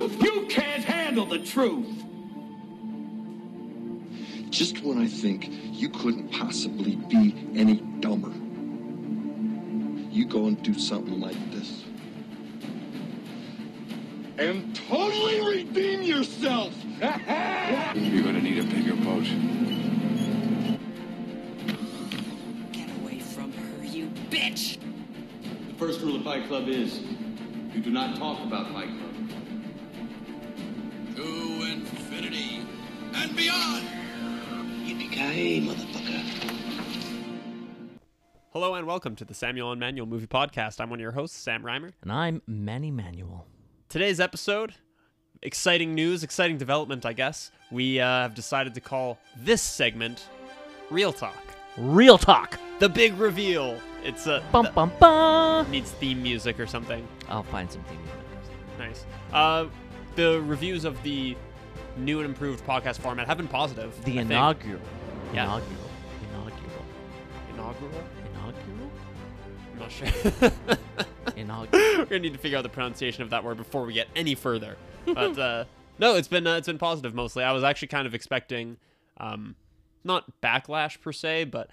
[0.00, 2.04] You can't handle the truth.
[4.50, 8.32] Just when I think you couldn't possibly be any dumber,
[10.10, 11.84] you go and do something like this.
[14.38, 16.72] And totally redeem yourself!
[17.00, 19.24] You're gonna need a bigger boat.
[22.72, 24.78] Get away from her, you bitch!
[25.68, 27.00] The first rule of Fight Club is
[27.74, 29.07] you do not talk about Fight Club.
[33.38, 33.86] Beyond!
[34.84, 36.24] Yippee-ki-yay, motherfucker.
[38.52, 40.80] Hello and welcome to the Samuel and Manuel Movie Podcast.
[40.80, 41.92] I'm one of your hosts, Sam Reimer.
[42.02, 43.46] And I'm Manny Manuel.
[43.88, 44.74] Today's episode,
[45.40, 47.52] exciting news, exciting development, I guess.
[47.70, 50.26] We uh, have decided to call this segment
[50.90, 51.36] Reel Talk.
[51.76, 52.58] Reel talk.
[52.80, 53.78] The big reveal.
[54.02, 55.70] It's a Bum bum bum.
[55.70, 57.06] needs theme music or something.
[57.28, 58.78] I'll find some theme music something.
[58.88, 59.06] Nice.
[59.32, 59.66] Uh,
[60.16, 61.36] the reviews of the
[61.98, 63.92] new and improved podcast format have been positive.
[64.04, 64.30] The I think.
[64.30, 64.80] inaugural.
[65.34, 65.44] Yeah.
[65.44, 65.90] Inaugural.
[66.30, 66.70] Inaugural.
[67.54, 68.04] inaugural.
[68.34, 68.90] Inaugural.
[69.72, 70.52] I'm not sure.
[71.36, 71.98] Inaugural.
[71.98, 74.34] We're gonna need to figure out the pronunciation of that word before we get any
[74.34, 74.76] further.
[75.06, 75.64] But uh,
[75.98, 77.44] no, it's been uh, it's been positive mostly.
[77.44, 78.76] I was actually kind of expecting,
[79.18, 79.54] um,
[80.04, 81.70] not backlash per se, but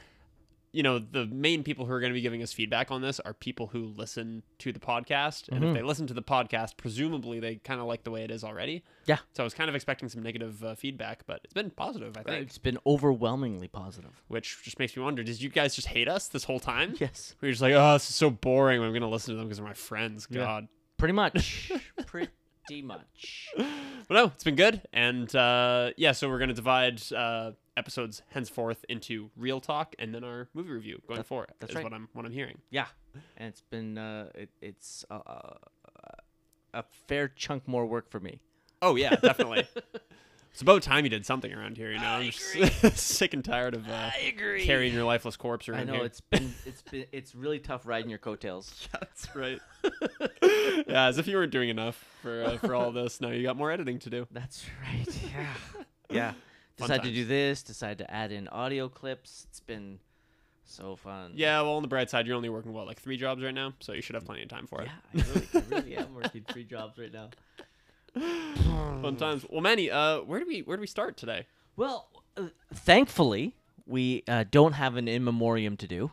[0.76, 3.20] you know the main people who are going to be giving us feedback on this
[3.22, 7.40] are people who listen to the podcast, and if they listen to the podcast, presumably
[7.40, 8.84] they kind of like the way it is already.
[9.06, 9.20] Yeah.
[9.34, 12.24] So I was kind of expecting some negative uh, feedback, but it's been positive, I
[12.24, 14.12] think, It's been overwhelmingly positive.
[14.28, 16.96] which just makes me wonder: Did you guys just hate us this whole time?
[17.00, 17.36] Yes.
[17.42, 18.82] We were just like, oh, this is so boring.
[18.82, 20.28] I'm going to listen to them because they're my friends.
[20.30, 20.42] Yeah.
[20.42, 20.68] God.
[20.98, 21.72] Pretty much.
[22.06, 22.30] Pretty
[22.84, 23.50] much.
[24.08, 24.84] But no, it's been good.
[24.94, 30.14] And uh, yeah, so we're going to divide uh, episodes henceforth into reel talk and
[30.14, 31.54] then our movie review going forward.
[31.60, 31.84] that's is right.
[31.84, 32.60] what I'm what I'm hearing.
[32.70, 32.86] Yeah.
[33.38, 35.54] And it's been uh, it, it's uh, uh,
[36.76, 38.42] a fair chunk more work for me.
[38.82, 39.68] Oh yeah, definitely.
[40.52, 41.92] it's about time you did something around here.
[41.92, 44.12] You know, I'm just sick and tired of uh,
[44.60, 46.06] carrying your lifeless corpse around I know here.
[46.06, 48.88] it's been it's been it's really tough riding your coattails.
[48.94, 49.60] Yeah, That's right.
[50.88, 53.22] yeah, as if you weren't doing enough for uh, for all this.
[53.22, 54.28] Now you got more editing to do.
[54.32, 55.22] That's right.
[55.34, 55.46] Yeah.
[56.10, 56.34] yeah.
[56.78, 59.48] Fun Decide to do this, decide to add in audio clips.
[59.50, 59.98] It's been
[60.66, 61.32] so fun.
[61.34, 63.74] Yeah, well, on the bright side, you're only working what like three jobs right now,
[63.80, 64.90] so you should have plenty of time for it.
[65.14, 67.30] Yeah, I really, I really am working three jobs right now.
[69.02, 69.46] Fun times.
[69.50, 71.48] Well, Manny, uh, where do we where do we start today?
[71.78, 73.56] Well, uh, thankfully,
[73.86, 76.12] we uh, don't have an in memoriam to do.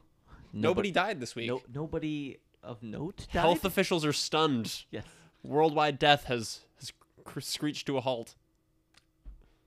[0.53, 1.49] Nobody died this week.
[1.49, 3.41] No, nobody of note died.
[3.41, 4.85] Health officials are stunned.
[4.91, 5.05] yes.
[5.43, 6.93] Worldwide death has has
[7.41, 8.35] screeched to a halt.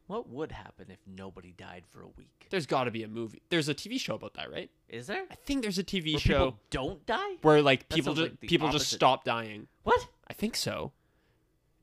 [0.08, 2.46] What would happen if nobody died for a week?
[2.52, 3.42] There's got to be a movie.
[3.50, 4.70] There's a TV show about that, right?
[4.88, 5.24] Is there?
[5.32, 7.36] I think there's a TV Where show people don't die?
[7.42, 9.68] where like people just like people just stop dying.
[9.84, 10.08] What?
[10.28, 10.92] I think so.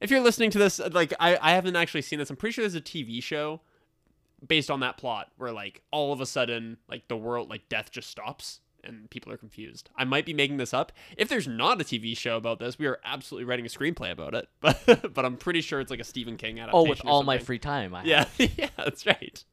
[0.01, 2.31] If you're listening to this, uh, like I, I haven't actually seen this.
[2.31, 3.61] I'm pretty sure there's a TV show
[4.47, 7.91] based on that plot where like all of a sudden like the world like death
[7.91, 9.91] just stops and people are confused.
[9.97, 10.93] I might be making this up.
[11.17, 14.35] If there's not a TV show about this, we are absolutely writing a screenplay about
[14.35, 14.49] it.
[14.61, 16.87] But but I'm pretty sure it's like a Stephen King adaptation.
[16.87, 17.95] Oh, with all my free time.
[17.95, 19.45] I Yeah, yeah, that's right.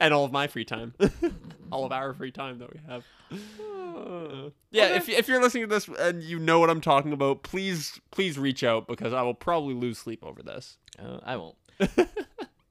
[0.00, 0.94] And all of my free time,
[1.72, 3.04] all of our free time that we have.
[3.32, 7.42] Uh, yeah, if if you're listening to this and you know what I'm talking about,
[7.42, 10.76] please please reach out because I will probably lose sleep over this.
[10.98, 11.56] Uh, I won't.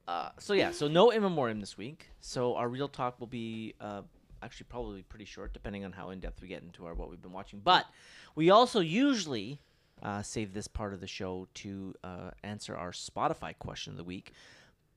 [0.08, 2.08] uh, so yeah, so no in memoriam this week.
[2.20, 4.02] So our reel talk will be uh,
[4.44, 7.22] actually probably pretty short, depending on how in depth we get into our what we've
[7.22, 7.60] been watching.
[7.64, 7.86] But
[8.34, 9.60] we also usually
[10.02, 14.04] uh, save this part of the show to uh, answer our Spotify question of the
[14.04, 14.32] week.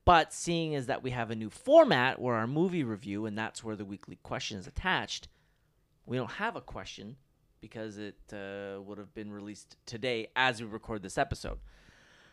[0.04, 3.62] But seeing as that we have a new format where our movie review, and that's
[3.62, 5.28] where the weekly question is attached,
[6.06, 7.16] we don't have a question
[7.60, 11.58] because it uh, would have been released today as we record this episode.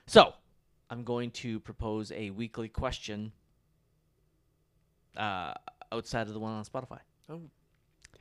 [0.07, 0.33] So,
[0.89, 3.31] I'm going to propose a weekly question
[5.17, 5.53] uh,
[5.95, 7.00] outside of the one on Spotify.
[7.29, 7.41] Oh,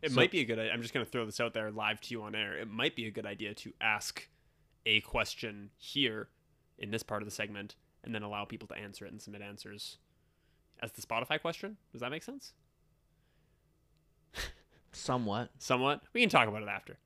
[0.03, 0.59] it So- might be a good.
[0.59, 2.57] i- I'm just gonna throw this out there live to you on air.
[2.59, 4.29] It might be a good idea to ask
[4.87, 6.29] a question here
[6.79, 9.41] in this part of the segment, and then allow people to answer it and submit
[9.43, 9.99] answers
[10.81, 11.77] as the Spotify question.
[11.93, 12.53] Does that make sense?
[14.93, 15.51] Somewhat.
[15.59, 16.03] Somewhat.
[16.13, 16.99] We can talk about it after.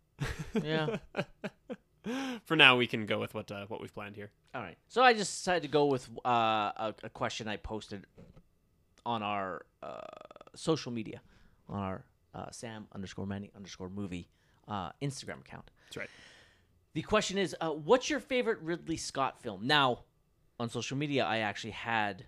[0.63, 0.99] Yeah.
[2.45, 4.31] For now, we can go with what uh, what we've planned here.
[4.55, 4.77] All right.
[4.89, 6.29] So I just decided to go with uh,
[6.77, 8.05] a, a question I posted
[9.07, 10.01] on our uh,
[10.55, 11.21] social media,
[11.69, 12.05] on our
[12.35, 14.29] uh, Sam underscore Manny underscore movie
[14.67, 15.71] uh, Instagram account.
[15.87, 16.11] That's right.
[16.95, 19.67] The question is, uh, what's your favorite Ridley Scott film?
[19.67, 20.01] Now,
[20.59, 22.27] on social media, I actually had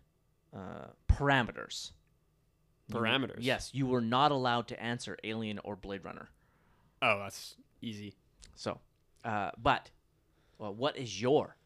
[0.54, 1.92] uh, parameters.
[2.88, 3.36] You- Parameters.
[3.38, 6.28] yes, you were not allowed to answer Alien or Blade Runner.
[7.02, 8.14] Oh, that's easy.
[8.56, 8.78] So,
[9.24, 9.90] uh, but,
[10.58, 11.56] well, what is your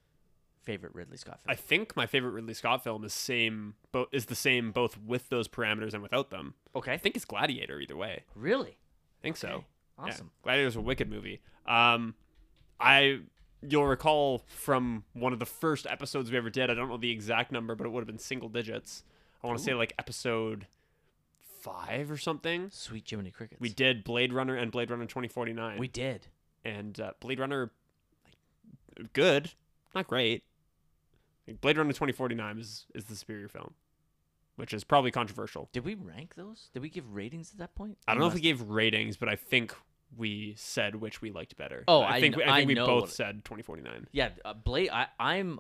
[0.65, 1.53] favorite Ridley Scott film?
[1.53, 5.29] I think my favorite Ridley Scott film is same, bo- is the same both with
[5.29, 6.55] those parameters and without them.
[6.75, 6.93] okay.
[6.93, 8.25] I think it's Gladiator either way.
[8.35, 8.79] really?
[9.21, 9.49] I think so.
[9.49, 9.57] Okay.
[9.99, 10.05] Yeah.
[10.07, 10.31] Awesome.
[10.43, 11.41] Gladiator's a wicked movie.
[11.67, 12.15] Um,
[12.81, 13.21] I
[13.67, 16.69] you'll recall from one of the first episodes we ever did.
[16.71, 19.05] I don't know the exact number, but it would have been single digits.
[19.43, 20.67] I want to say like episode
[21.61, 22.69] five or something.
[22.71, 23.61] Sweet Jiminy Crickets.
[23.61, 25.79] We did Blade Runner and Blade Runner 2049.
[25.79, 26.27] We did.
[26.65, 27.71] and uh, Blade Runner,
[29.13, 29.53] good,
[29.95, 30.43] not great.
[31.47, 33.75] Like, Blade Runner 2049 is is the superior film,
[34.57, 35.69] which is probably controversial.
[35.73, 36.69] Did we rank those?
[36.73, 37.99] Did we give ratings at that point?
[38.09, 39.75] I don't know if we gave ratings, but I think
[40.17, 41.85] we said which we liked better.
[41.89, 44.07] Oh, I I think kn- we, I I think we know both said 2049.
[44.13, 44.91] Yeah, uh, Blade.
[44.91, 45.59] I, I'm,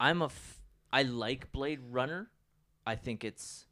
[0.00, 0.26] I'm a.
[0.26, 0.60] F-
[0.92, 2.30] I like Blade Runner.
[2.86, 3.66] I think it's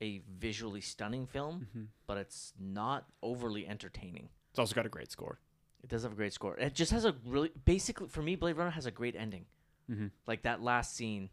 [0.00, 1.84] a visually stunning film, Mm-hmm.
[2.06, 4.28] but it's not overly entertaining.
[4.50, 5.38] It's also got a great score.
[5.82, 6.56] It does have a great score.
[6.56, 9.46] It just has a really basically for me, Blade Runner has a great ending.
[9.90, 10.10] Mhm.
[10.26, 11.30] Like that last scene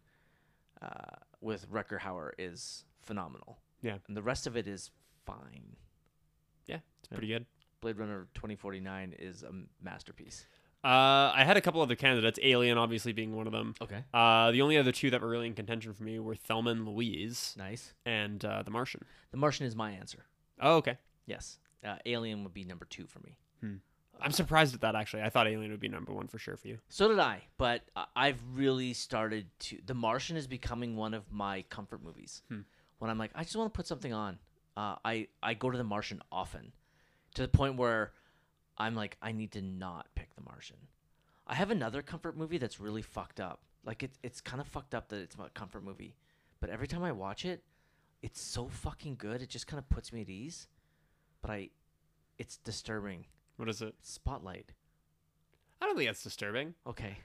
[0.81, 3.59] uh, with Rutger Hauer is phenomenal.
[3.81, 3.97] Yeah.
[4.07, 4.91] and the rest of it is
[5.25, 5.75] fine.
[6.67, 7.45] Yeah, it's pretty good.
[7.81, 9.51] Blade Runner 2049 is a
[9.81, 10.45] masterpiece.
[10.83, 13.75] Uh, I had a couple other candidates, Alien obviously being one of them.
[13.81, 16.71] Okay, Uh, the only other two that were really in contention for me were Thelma
[16.71, 17.93] and Louise nice.
[18.05, 19.01] and uh, The Martian.
[19.31, 20.25] The Martian is my answer.
[20.61, 20.97] Oh, okay.
[21.25, 23.37] Yes, uh, Alien would be number two for me.
[24.21, 25.23] I'm surprised at that actually.
[25.23, 26.79] I thought Alien would be number one for sure for you.
[26.89, 27.81] So did I, but
[28.15, 29.77] I've really started to.
[29.85, 32.41] The Martian is becoming one of my comfort movies.
[32.99, 34.39] When I'm like, I just want to put something on,
[34.75, 36.73] uh, I I go to The Martian often,
[37.35, 38.11] to the point where
[38.77, 40.77] I'm like, I need to not pick The Martian.
[41.47, 43.61] I have another comfort movie that's really fucked up.
[43.85, 46.15] Like it's it's kind of fucked up that it's a comfort movie,
[46.59, 47.63] but every time I watch it,
[48.21, 49.41] it's so fucking good.
[49.41, 50.67] It just kind of puts me at ease.
[51.41, 51.69] But I,
[52.37, 53.25] it's disturbing.
[53.59, 53.93] What is it?
[54.01, 54.71] Spotlight.
[55.81, 56.75] I don't think that's disturbing.
[56.87, 57.17] Okay.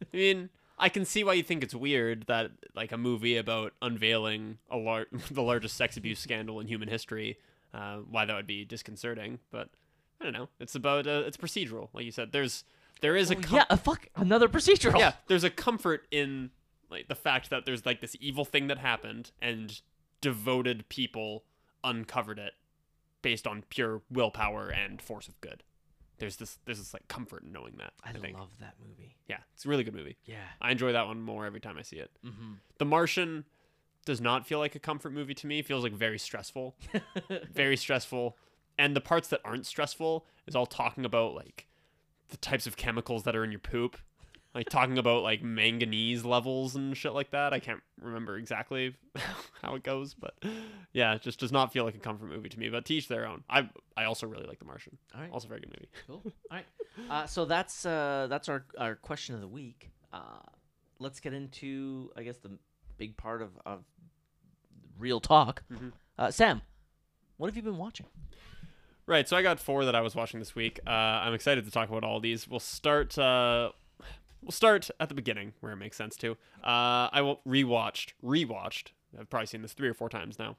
[0.00, 0.48] I mean,
[0.78, 4.76] I can see why you think it's weird that like a movie about unveiling a
[4.76, 7.36] lar- the largest sex abuse scandal in human history,
[7.74, 9.40] uh, why that would be disconcerting.
[9.50, 9.70] But
[10.20, 10.48] I don't know.
[10.60, 12.30] It's about uh, it's procedural, like you said.
[12.30, 12.62] There's
[13.00, 15.00] there is a com- yeah, a fuck another procedural.
[15.00, 15.14] yeah.
[15.26, 16.50] There's a comfort in
[16.92, 19.80] like the fact that there's like this evil thing that happened and
[20.20, 21.42] devoted people
[21.82, 22.52] uncovered it
[23.20, 25.64] based on pure willpower and force of good.
[26.22, 27.94] There's this there's this like comfort in knowing that.
[28.04, 28.38] I, I think.
[28.38, 29.16] love that movie.
[29.28, 30.18] Yeah, it's a really good movie.
[30.24, 30.36] Yeah.
[30.60, 32.12] I enjoy that one more every time I see it.
[32.24, 32.52] Mm-hmm.
[32.78, 33.44] The Martian
[34.04, 35.58] does not feel like a comfort movie to me.
[35.58, 36.76] It feels like very stressful,
[37.52, 38.36] very stressful.
[38.78, 41.66] And the parts that aren't stressful is all talking about like
[42.28, 43.96] the types of chemicals that are in your poop,
[44.54, 47.52] like talking about like manganese levels and shit like that.
[47.52, 48.94] I can't remember exactly
[49.62, 50.34] how it goes, but
[50.92, 52.68] yeah, it just does not feel like a comfort movie to me.
[52.68, 53.44] But teach their own.
[53.48, 54.98] I I also really like The Martian.
[55.14, 55.30] All right.
[55.32, 55.88] Also very good movie.
[56.06, 56.22] Cool.
[56.50, 56.66] All right.
[57.10, 59.90] Uh, so that's uh, that's our our question of the week.
[60.12, 60.40] Uh,
[60.98, 62.50] let's get into I guess the
[62.98, 63.84] big part of, of
[64.98, 65.62] reel talk.
[65.72, 65.88] Mm-hmm.
[66.18, 66.60] Uh, Sam,
[67.38, 68.06] what have you been watching?
[69.06, 70.78] Right, so I got four that I was watching this week.
[70.86, 72.46] Uh, I'm excited to talk about all these.
[72.46, 73.18] We'll start.
[73.18, 73.72] Uh,
[74.42, 76.32] we'll start at the beginning where it makes sense to.
[76.62, 78.88] Uh, I will rewatched, rewatched.
[79.18, 80.56] I've probably seen this three or four times now,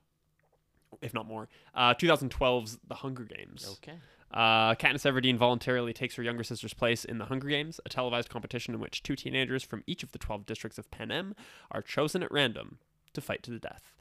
[1.01, 1.49] if not more.
[1.73, 3.77] Uh, 2012's The Hunger Games.
[3.83, 3.97] Okay.
[4.31, 8.29] Uh, Katniss Everdeen voluntarily takes her younger sister's place in the Hunger Games, a televised
[8.29, 11.35] competition in which two teenagers from each of the 12 districts of Panem
[11.71, 12.79] are chosen at random
[13.13, 13.93] to fight to the death.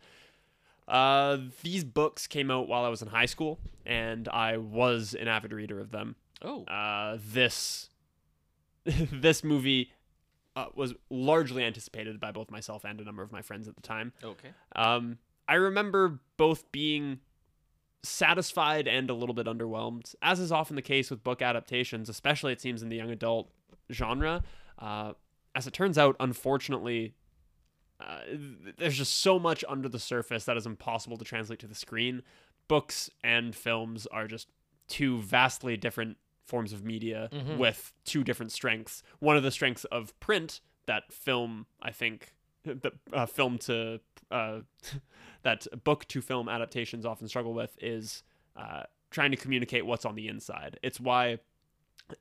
[0.88, 5.28] Uh, these books came out while I was in high school, and I was an
[5.28, 6.16] avid reader of them.
[6.40, 6.64] Oh.
[6.64, 7.90] Uh, this
[9.12, 9.92] this movie
[10.56, 13.82] uh, was largely anticipated by both myself and a number of my friends at the
[13.82, 14.12] time.
[14.22, 14.50] Okay.
[14.76, 17.20] Um, I remember both being
[18.02, 22.52] satisfied and a little bit underwhelmed, as is often the case with book adaptations, especially
[22.52, 23.50] it seems in the young adult
[23.90, 24.42] genre.
[24.78, 25.12] Uh,
[25.54, 27.14] as it turns out, unfortunately,
[28.00, 28.20] uh,
[28.78, 32.22] there's just so much under the surface that is impossible to translate to the screen.
[32.68, 34.48] Books and films are just
[34.88, 36.16] two vastly different
[36.52, 39.02] forms of media with two different strengths.
[39.20, 44.58] One of the strengths of print that film, I think, that uh, film to uh,
[45.42, 48.22] that book to film adaptations often struggle with is
[48.54, 50.78] uh, trying to communicate what's on the inside.
[50.82, 51.38] It's why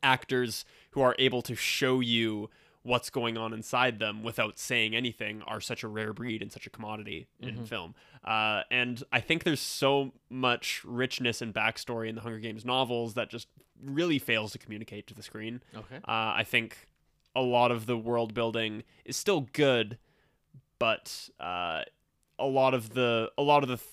[0.02, 2.50] actors who are able to show you
[2.84, 6.66] what's going on inside them without saying anything are such a rare breed and such
[6.66, 7.94] a commodity in film.
[8.24, 13.14] Uh, and I think there's so much richness and backstory in the Hunger Games novels
[13.14, 13.48] that just
[13.84, 15.62] really fails to communicate to the screen.
[15.76, 15.98] Okay.
[15.98, 16.88] Uh, I think
[17.36, 19.98] a lot of the world building is still good,
[20.80, 21.84] but uh,
[22.40, 23.88] a lot of the a lot of the th-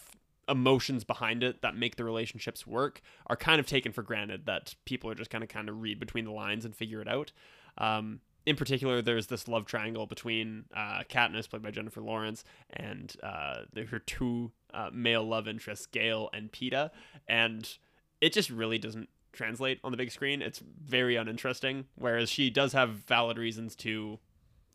[0.49, 4.75] emotions behind it that make the relationships work are kind of taken for granted that
[4.87, 7.33] people are just kind of kind of read between the lines and figure it out.
[7.77, 13.15] Um, in particular, there's this love triangle between uh, Katniss, played by Jennifer Lawrence, and
[13.23, 16.91] uh, her two uh, male love interests, Gale and Peeta,
[17.29, 17.79] and
[18.21, 20.43] it just really doesn't translate on the big screen.
[20.43, 21.87] It's very uninteresting.
[21.95, 24.19] Whereas she does have valid reasons to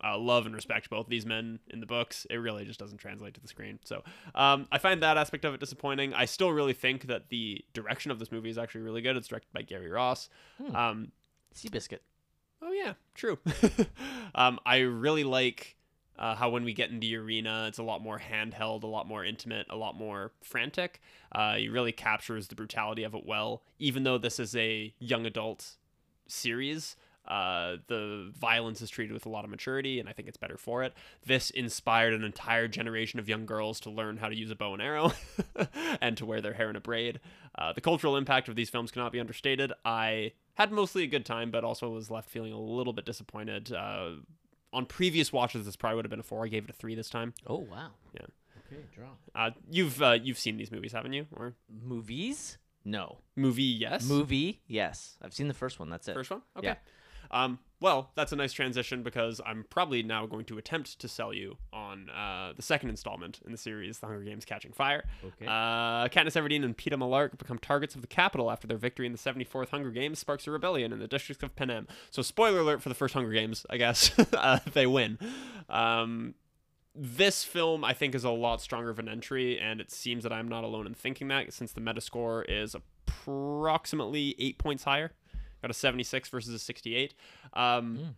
[0.03, 2.25] uh, love and respect both these men in the books.
[2.29, 3.79] It really just doesn't translate to the screen.
[3.83, 4.03] So
[4.35, 6.13] um, I find that aspect of it disappointing.
[6.13, 9.17] I still really think that the direction of this movie is actually really good.
[9.17, 10.29] It's directed by Gary Ross.
[10.75, 11.11] Um,
[11.55, 11.99] Seabiscuit.
[12.63, 13.37] Oh yeah, true.
[14.35, 15.75] um, I really like
[16.17, 19.07] uh, how when we get in the arena, it's a lot more handheld, a lot
[19.07, 21.01] more intimate, a lot more frantic.
[21.31, 25.25] Uh, he really captures the brutality of it well, even though this is a young
[25.25, 25.71] adult
[26.27, 26.95] series.
[27.27, 30.57] Uh, the violence is treated with a lot of maturity, and I think it's better
[30.57, 30.93] for it.
[31.25, 34.73] This inspired an entire generation of young girls to learn how to use a bow
[34.73, 35.13] and arrow
[36.01, 37.21] and to wear their hair in a braid.
[37.57, 39.71] Uh, the cultural impact of these films cannot be understated.
[39.85, 43.71] I had mostly a good time, but also was left feeling a little bit disappointed.
[43.71, 44.11] Uh,
[44.71, 46.45] on previous watches, this probably would have been a four.
[46.45, 47.33] I gave it a three this time.
[47.47, 47.91] Oh wow.
[48.13, 48.25] Yeah.
[48.71, 49.09] Okay, draw.
[49.35, 51.27] Uh, you've uh, you've seen these movies, haven't you?
[51.35, 52.57] Or Movies?
[52.85, 53.19] No.
[53.35, 53.63] movie?
[53.63, 54.07] Yes.
[54.07, 54.61] Movie?
[54.67, 55.17] Yes.
[55.21, 55.89] I've seen the first one.
[55.89, 56.13] That's it.
[56.13, 56.41] First one?
[56.57, 56.67] Okay.
[56.67, 56.75] Yeah.
[57.31, 61.33] Um, well, that's a nice transition because I'm probably now going to attempt to sell
[61.33, 65.03] you on uh, the second installment in the series, The Hunger Games Catching Fire.
[65.21, 65.45] Okay.
[65.45, 69.11] Uh, Katniss Everdeen and Peeta Mellark become targets of the Capitol after their victory in
[69.11, 71.89] the 74th Hunger Games sparks a rebellion in the districts of Panem.
[72.09, 74.17] So, spoiler alert for the first Hunger Games, I guess.
[74.33, 75.19] uh, they win.
[75.67, 76.35] Um,
[76.95, 80.31] this film, I think, is a lot stronger of an entry, and it seems that
[80.31, 85.11] I'm not alone in thinking that since the Metascore is approximately eight points higher.
[85.63, 87.13] Got a 76 versus a 68.
[87.53, 88.15] Um,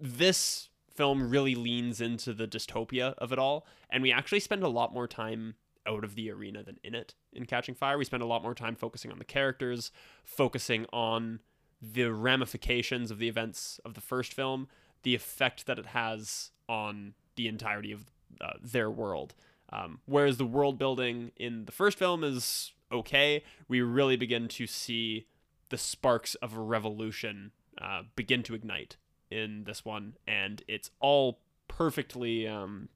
[0.00, 4.68] This film really leans into the dystopia of it all, and we actually spend a
[4.68, 5.56] lot more time
[5.86, 7.98] out of the arena than in it in Catching Fire.
[7.98, 9.90] We spend a lot more time focusing on the characters,
[10.24, 11.40] focusing on
[11.82, 14.68] the ramifications of the events of the first film,
[15.02, 19.34] the effect that it has on the entirety of uh, their world.
[19.70, 24.66] Um, whereas the world building in the first film is okay, we really begin to
[24.66, 25.26] see
[25.74, 27.50] the sparks of a revolution
[27.82, 28.96] uh, begin to ignite
[29.28, 32.46] in this one, and it's all perfectly.
[32.46, 32.88] Um,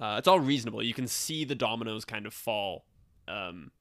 [0.00, 0.82] uh, it's all reasonable.
[0.82, 2.86] You can see the dominoes kind of fall.
[3.28, 3.72] Um,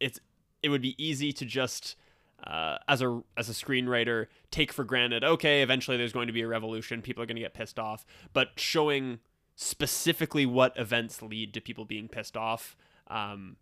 [0.00, 0.18] it's
[0.60, 1.94] it would be easy to just
[2.42, 5.22] uh, as a as a screenwriter take for granted.
[5.22, 7.00] Okay, eventually there's going to be a revolution.
[7.00, 9.20] People are going to get pissed off, but showing
[9.54, 12.76] specifically what events lead to people being pissed off.
[13.06, 13.54] Um,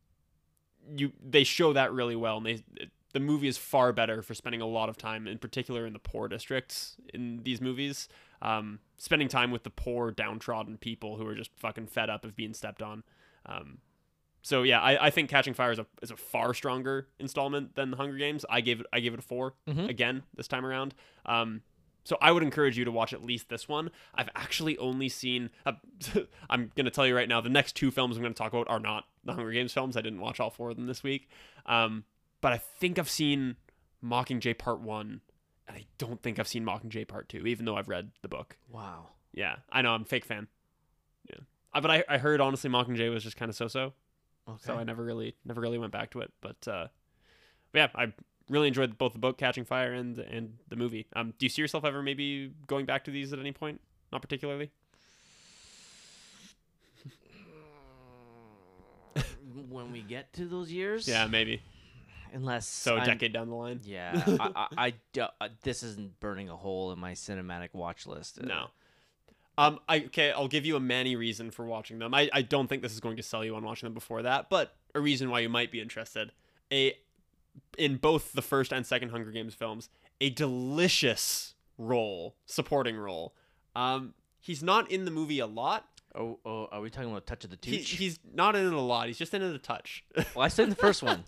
[0.96, 2.62] you they show that really well, and they
[3.12, 5.98] the movie is far better for spending a lot of time, in particular in the
[5.98, 8.08] poor districts in these movies.
[8.40, 12.36] Um, spending time with the poor, downtrodden people who are just fucking fed up of
[12.36, 13.02] being stepped on.
[13.46, 13.78] Um,
[14.42, 17.90] so yeah, I, I think Catching Fire is a is a far stronger installment than
[17.90, 18.44] The Hunger Games.
[18.48, 19.54] I gave it I gave it a 4
[19.88, 20.94] again this time around.
[21.26, 21.62] Um,
[22.04, 23.90] so I would encourage you to watch at least this one.
[24.14, 25.50] I've actually only seen.
[25.66, 25.72] Uh,
[26.50, 28.80] I'm gonna tell you right now, the next two films I'm gonna talk about are
[28.80, 29.96] not the Hunger Games films.
[29.96, 31.28] I didn't watch all four of them this week.
[31.66, 32.04] Um,
[32.40, 33.56] but I think I've seen
[34.04, 35.20] Mockingjay Part One,
[35.66, 38.56] and I don't think I've seen Mockingjay Part Two, even though I've read the book.
[38.70, 39.08] Wow.
[39.32, 40.48] Yeah, I know I'm a fake fan.
[41.28, 41.38] Yeah,
[41.74, 43.92] uh, but I, I heard honestly Mockingjay was just kind of so-so,
[44.48, 44.58] Okay.
[44.60, 46.32] so I never really never really went back to it.
[46.40, 46.88] But, uh,
[47.72, 48.12] but yeah, I
[48.48, 51.06] really enjoyed both the book Catching Fire and and the movie.
[51.14, 53.80] Um, do you see yourself ever maybe going back to these at any point?
[54.10, 54.70] Not particularly.
[59.68, 61.60] when we get to those years, Yeah, maybe.
[62.32, 63.80] Unless So a I'm- decade down the line.
[63.84, 68.06] Yeah, I, I, I do- uh, this isn't burning a hole in my cinematic watch
[68.06, 68.38] list.
[68.40, 68.66] Uh, No.
[69.56, 72.14] Um, I okay, I'll give you a many reason for watching them.
[72.14, 74.48] I, I don't think this is going to sell you on watching them before that,
[74.50, 76.30] but a reason why you might be interested.
[76.72, 76.94] A
[77.76, 79.88] in both the first and second Hunger Games films,
[80.20, 83.34] a delicious role, supporting role.
[83.74, 85.86] Um, he's not in the movie a lot.
[86.14, 88.80] Oh, oh, are we talking about Touch of the He, he's not in it a
[88.80, 89.08] lot.
[89.08, 90.04] He's just in it a touch.
[90.16, 91.24] well, I said in the first one.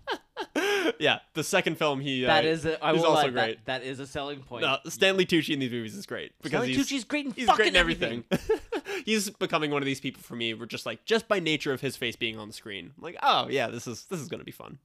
[0.99, 3.65] yeah, the second film he that uh, is a, I will also lie, that- great.
[3.65, 4.63] that is a selling point.
[4.63, 7.57] No, Stanley Tucci in these movies is great because Stanley Tucci's great in he's fucking
[7.57, 8.23] great in everything.
[9.05, 10.53] he's becoming one of these people for me.
[10.53, 12.91] We're just like just by nature of his face being on the screen.
[12.97, 14.79] I'm like, oh yeah, this is this is gonna be fun.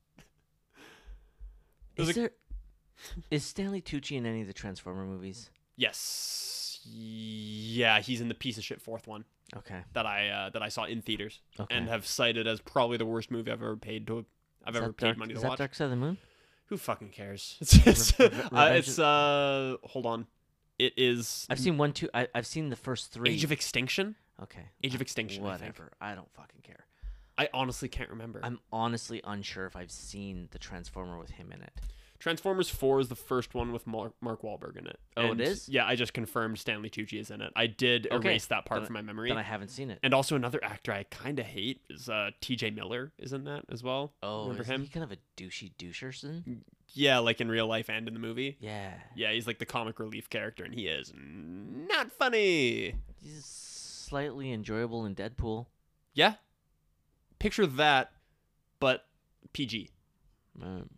[1.96, 2.30] Is there
[3.30, 5.50] is Stanley Tucci in any of the Transformer movies?
[5.76, 9.24] Yes, yeah, he's in the piece of shit fourth one
[9.56, 9.80] Okay.
[9.92, 11.74] that I uh, that I saw in theaters Okay.
[11.74, 14.24] and have cited as probably the worst movie I've ever paid to.
[14.66, 15.58] I've Is ever paid Dark, money is to that.
[15.58, 16.18] Dark Side of the Moon?
[16.66, 17.56] Who fucking cares?
[17.86, 20.26] It's, Re- Re- uh, it's uh, hold on.
[20.78, 22.08] It is I've seen one, two.
[22.12, 23.30] I, I've seen the first three.
[23.30, 24.14] Age of Extinction.
[24.42, 24.66] okay.
[24.84, 25.46] Age of Extinction, I.
[25.52, 25.92] Whatever.
[26.00, 26.84] I, don't fucking care.
[27.38, 28.40] I honestly can't remember.
[28.42, 31.80] I'm honestly unsure if I've seen the Transformer with him in it.
[32.18, 34.98] Transformers Four is the first one with Mark, Mark Wahlberg in it.
[35.16, 35.68] Oh, it And, is?
[35.68, 37.52] Yeah, I just confirmed Stanley Tucci is in it.
[37.56, 39.28] I did Okay, erase that part then- from my memory.
[39.28, 39.98] Then I haven't seen it.
[40.02, 42.70] and also another actor I kind of hate is uh, T.J.
[42.70, 44.12] Miller is in that as well.
[44.22, 44.82] Oh, remember him?
[44.82, 46.62] he kind of a douchey doucherson?
[46.94, 48.56] Yeah, like in real life and in the movie.
[48.60, 48.92] Yeah.
[49.14, 52.94] Yeah, he's like the comic relief character, and he is not funny.
[53.20, 55.66] He's slightly enjoyable in Deadpool.
[56.14, 56.34] Yeah,
[57.38, 58.12] picture that,
[58.80, 59.06] but
[59.52, 59.90] PG
[60.62, 60.88] Um,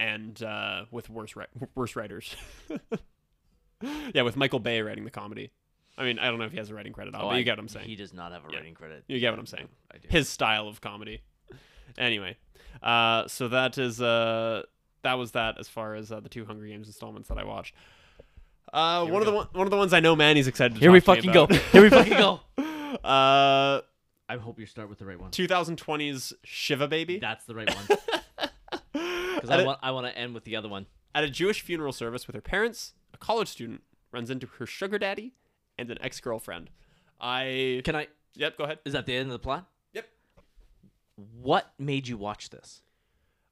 [0.00, 2.34] and uh, with worse ri- worse writers.
[4.14, 5.52] yeah, with Michael Bay writing the comedy.
[5.98, 7.40] I mean, I don't know if he has a writing credit on, oh, but you
[7.40, 7.86] I- get what I'm saying.
[7.86, 8.58] He does not have a Yeah.
[8.58, 9.04] writing credit.
[9.06, 9.68] You get what I'm saying.
[9.92, 10.08] I do.
[10.08, 11.22] His style of comedy.
[11.98, 12.36] Anyway,
[12.82, 14.62] uh, so that is uh,
[15.02, 17.74] that was that as far as uh, the two Hunger Games installments that I watched.
[18.72, 19.36] Uh, Here one of the go.
[19.38, 21.32] one, one of the ones I know Manny's excited to Here we talk to me
[21.32, 21.62] fucking go.
[21.72, 22.40] Here we fucking go.
[23.04, 23.80] Uh,
[24.28, 25.30] I hope you start with the right one.
[25.30, 27.18] 2020's Shiva Baby.
[27.20, 27.98] That's the right one.
[29.40, 30.86] Because I want I want to end with the other one.
[31.14, 33.82] At a Jewish funeral service with her parents, a college student
[34.12, 35.32] runs into her sugar daddy
[35.78, 36.70] and an ex girlfriend.
[37.20, 37.82] I.
[37.84, 38.08] Can I?
[38.34, 38.78] Yep, go ahead.
[38.84, 39.66] Is that the end of the plot?
[39.92, 40.08] Yep.
[41.40, 42.82] What made you watch this?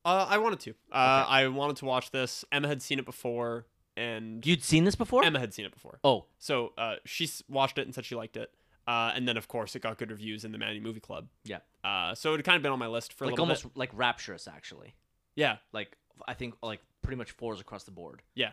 [0.04, 0.70] Uh, I wanted to.
[0.92, 2.44] Uh, I wanted to watch this.
[2.52, 3.66] Emma had seen it before,
[3.96, 5.24] and You'd seen this before?
[5.24, 5.98] Emma had seen it before.
[6.04, 8.50] Oh, So uh, she watched it and said she liked it.
[8.86, 11.28] Uh, and then, of course, it got good reviews in the Manny Movie Club.
[11.44, 11.58] yeah.
[11.84, 13.62] Uh, so it had kind of been on my list for a like little almost
[13.64, 13.76] bit.
[13.76, 14.94] like rapturous, actually.
[15.38, 18.22] Yeah, Like I think like pretty much fours across the board.
[18.34, 18.50] yeah.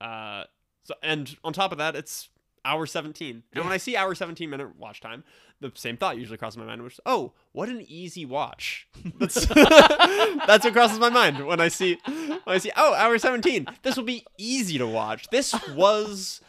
[0.00, 0.44] Uh,
[0.82, 2.28] so and on top of that, it's
[2.64, 3.42] hour 17.
[3.52, 5.22] And when I see hour 17 minute watch time,
[5.60, 8.88] the same thought usually crosses my mind, which is, oh, what an easy watch.
[9.20, 9.46] That's
[10.46, 13.66] that's what crosses my mind when I see when I see oh hour 17.
[13.82, 15.28] This will be easy to watch.
[15.30, 16.40] This was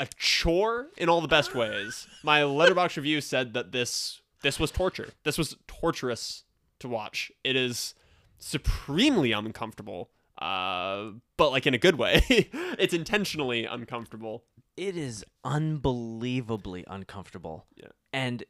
[0.00, 2.06] a chore in all the best ways.
[2.22, 5.10] My Letterboxd review said that this this was torture.
[5.24, 6.44] This was torturous
[6.80, 7.30] to watch.
[7.44, 7.94] It is
[8.40, 10.10] supremely uncomfortable.
[10.38, 12.22] Uh, but like in a good way.
[12.28, 14.44] it's intentionally uncomfortable.
[14.76, 17.66] It is unbelievably uncomfortable.
[17.76, 17.88] Yeah.
[18.12, 18.44] And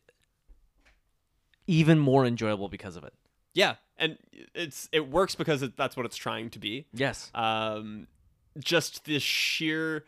[1.66, 3.12] even more enjoyable because of it.
[3.53, 4.16] Yeah, and
[4.55, 6.87] it's it works because it, that's what it's trying to be.
[6.92, 7.31] Yes.
[7.35, 8.07] Um,
[8.59, 10.05] just the sheer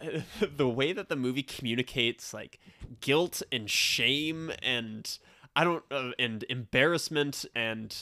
[0.56, 2.58] the way that the movie communicates like
[3.00, 5.18] guilt and shame and
[5.56, 7.94] I don't uh, and embarrassment and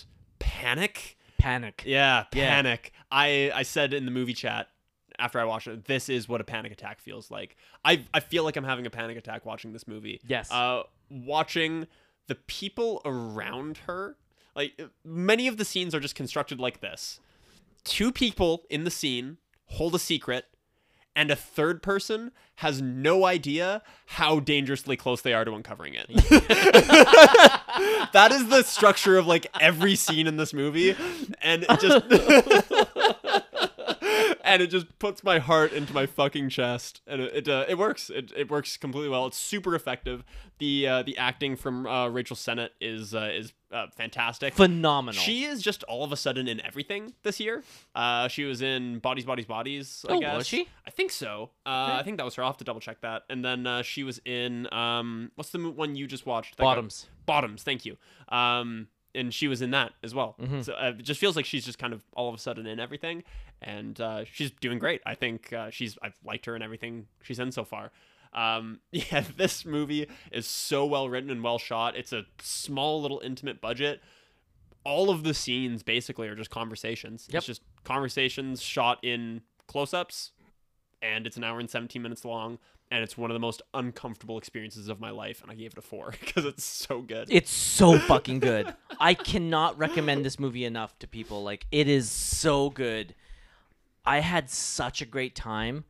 [0.42, 1.16] panic.
[1.38, 1.82] Panic.
[1.86, 2.48] Yeah, Yeah.
[2.54, 2.92] panic.
[3.10, 4.68] I I said in the movie chat
[5.18, 7.56] after I watched it, this is what a panic attack feels like.
[7.84, 10.20] I I feel like I'm having a panic attack watching this movie.
[10.26, 10.50] Yes.
[10.52, 11.86] Uh, watching
[12.28, 14.16] the people around her,
[14.54, 17.20] like many of the scenes are just constructed like this:
[17.84, 20.46] two people in the scene hold a secret.
[21.14, 26.06] And a third person has no idea how dangerously close they are to uncovering it.
[28.12, 30.96] that is the structure of like every scene in this movie
[31.42, 32.90] and it just
[34.52, 37.76] and it just puts my heart into my fucking chest and it it, uh, it
[37.78, 40.22] works it, it works completely well it's super effective
[40.58, 45.18] the uh, the acting from uh, Rachel Sennott is uh, is uh, fantastic Phenomenal.
[45.20, 47.62] she is just all of a sudden in everything this year.
[47.94, 50.04] Uh, she was in Bodies, Bodies, Bodies.
[50.08, 50.36] I Oh, guess.
[50.36, 50.68] was she?
[50.86, 51.50] I think so.
[51.64, 52.42] Uh, I think that was her.
[52.42, 53.22] I'll have to double check that.
[53.30, 56.58] And then uh, she was in um, what's the one you just watched?
[56.58, 57.06] That Bottoms.
[57.24, 57.62] Bottoms.
[57.62, 57.96] Thank you.
[58.28, 60.36] Um, and she was in that as well.
[60.40, 60.60] Mm-hmm.
[60.62, 62.78] So uh, it just feels like she's just kind of all of a sudden in
[62.78, 63.24] everything,
[63.62, 65.00] and uh, she's doing great.
[65.06, 67.90] I think uh, she's I've liked her and everything she's in so far.
[68.32, 71.96] Um, yeah, this movie is so well written and well shot.
[71.96, 74.00] It's a small little intimate budget.
[74.84, 77.28] All of the scenes basically are just conversations.
[77.30, 77.38] Yep.
[77.38, 80.32] It's just conversations shot in close-ups,
[81.00, 82.58] and it's an hour and 17 minutes long.
[82.90, 85.78] And it's one of the most uncomfortable experiences of my life, and I gave it
[85.78, 87.28] a four because it's so good.
[87.30, 88.74] It's so fucking good.
[89.00, 91.42] I cannot recommend this movie enough to people.
[91.42, 93.14] Like it is so good.
[94.04, 95.84] I had such a great time.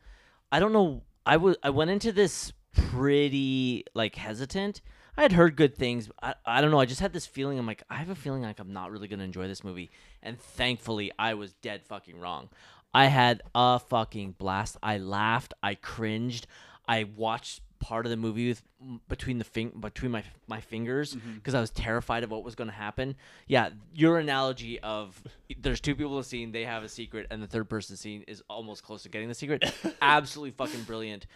[0.51, 1.03] I don't know.
[1.25, 4.81] I was I went into this pretty like hesitant.
[5.16, 6.11] I had heard good things.
[6.22, 6.81] I, I don't know.
[6.81, 7.59] I just had this feeling.
[7.59, 9.90] I'm like, I have a feeling like I'm not really gonna enjoy this movie.
[10.22, 12.48] And thankfully, I was dead fucking wrong.
[12.94, 14.77] I had a fucking blast.
[14.83, 15.55] I laughed.
[15.62, 16.46] I cringed.
[16.87, 18.62] I watched part of the movie with
[19.08, 21.34] between the fing- between my my fingers mm-hmm.
[21.34, 23.16] because I was terrified of what was going to happen.
[23.48, 25.20] Yeah, your analogy of
[25.58, 28.22] there's two people in the scene, they have a secret, and the third person scene
[28.28, 29.70] is almost close to getting the secret.
[30.00, 31.26] Absolutely fucking brilliant.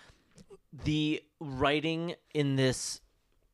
[0.84, 3.00] The writing in this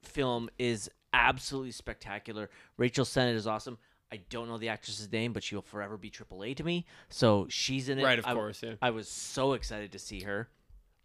[0.02, 2.50] film is absolutely spectacular.
[2.76, 3.78] Rachel Sennott is awesome.
[4.12, 6.84] I don't know the actress's name, but she will forever be AAA to me.
[7.08, 8.04] So she's in it.
[8.04, 8.74] Right, of I- course, yeah.
[8.82, 10.48] I was so excited to see her.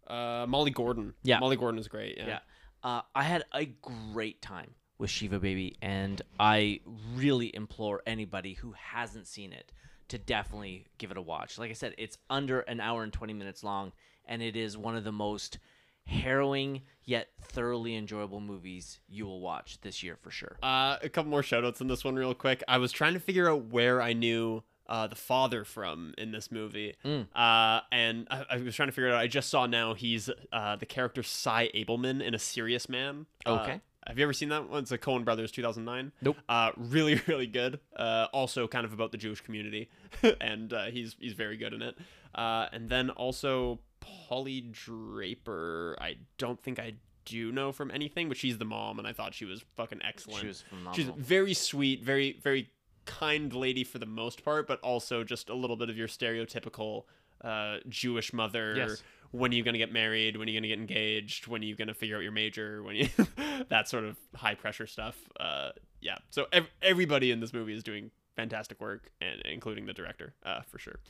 [0.08, 1.14] Uh, Molly Gordon.
[1.22, 1.38] Yeah.
[1.38, 2.16] Molly Gordon is great.
[2.16, 2.26] Yeah.
[2.26, 2.38] Yeah.
[2.82, 6.80] Uh, I had a great time with Shiva Baby, and I
[7.14, 9.72] really implore anybody who hasn't seen it
[10.08, 11.58] to definitely give it a watch.
[11.58, 13.92] Like I said, it's under an hour and 20 minutes long,
[14.24, 15.58] and it is one of the most
[16.06, 20.56] harrowing yet thoroughly enjoyable movies you will watch this year for sure.
[20.62, 22.64] Uh, a couple more shoutouts in this one, real quick.
[22.66, 26.50] I was trying to figure out where I knew uh, the father from in this
[26.50, 29.20] movie, uh, and I, I was trying to figure it out.
[29.20, 33.26] I just saw now he's uh, the character Sy Ableman in A Serious Man.
[33.46, 33.80] Uh, Okay.
[34.06, 34.82] have you ever seen that one?
[34.82, 36.12] It's a Coen Brothers 2009.
[36.22, 36.36] Nope.
[36.48, 37.80] Uh, really, really good.
[37.96, 39.90] Uh, also kind of about the Jewish community,
[40.40, 41.96] and uh, he's he's very good in it.
[42.34, 45.96] Uh, and then also Polly Draper.
[46.00, 49.34] I don't think I do know from anything, but she's the mom, and I thought
[49.34, 50.40] she was fucking excellent.
[50.40, 50.94] She was phenomenal.
[50.94, 52.70] She's very sweet, very very
[53.08, 57.04] kind lady for the most part, but also just a little bit of your stereotypical
[57.42, 58.74] uh, Jewish mother.
[58.76, 59.02] Yes.
[59.30, 60.36] When are you gonna get married?
[60.36, 61.46] When are you gonna get engaged?
[61.48, 62.82] When are you gonna figure out your major?
[62.82, 63.08] When you
[63.68, 65.16] that sort of high pressure stuff.
[65.38, 66.16] Uh, yeah.
[66.30, 70.60] So ev- everybody in this movie is doing fantastic work, and including the director, uh,
[70.62, 71.00] for sure.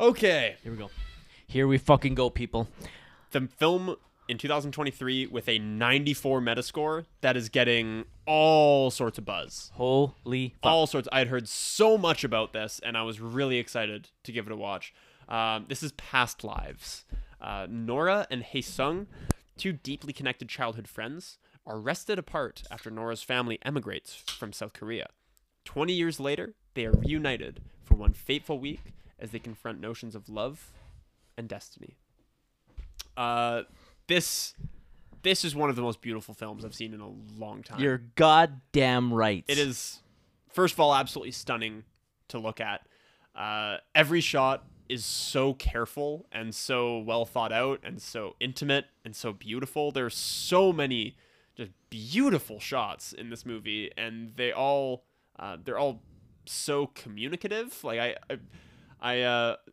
[0.00, 0.90] Okay, Here we go.
[1.46, 2.68] Here we fucking go, people.
[3.30, 3.96] the film
[4.32, 9.70] in 2023 with a 94 Metascore that is getting all sorts of buzz.
[9.74, 10.72] Holy fuck.
[10.72, 11.06] all sorts.
[11.12, 14.52] I had heard so much about this, and I was really excited to give it
[14.52, 14.94] a watch.
[15.28, 17.04] Um, this is Past Lives.
[17.42, 19.06] Uh, Nora and Haesung,
[19.58, 25.08] two deeply connected childhood friends, are wrested apart after Nora's family emigrates from South Korea.
[25.66, 30.30] Twenty years later, they are reunited for one fateful week as they confront notions of
[30.30, 30.72] love
[31.36, 31.98] and destiny.
[33.14, 33.62] Uh,
[34.06, 34.54] this
[35.22, 37.80] this is one of the most beautiful films I've seen in a long time.
[37.80, 39.44] You're goddamn right.
[39.46, 40.00] It is,
[40.50, 41.84] first of all, absolutely stunning
[42.28, 42.86] to look at.
[43.34, 49.14] Uh, every shot is so careful and so well thought out and so intimate and
[49.14, 49.92] so beautiful.
[49.92, 51.16] There's so many
[51.56, 55.04] just beautiful shots in this movie, and they all
[55.38, 56.02] uh, they're all
[56.46, 57.82] so communicative.
[57.84, 58.38] Like I, I,
[59.00, 59.71] I uh, I-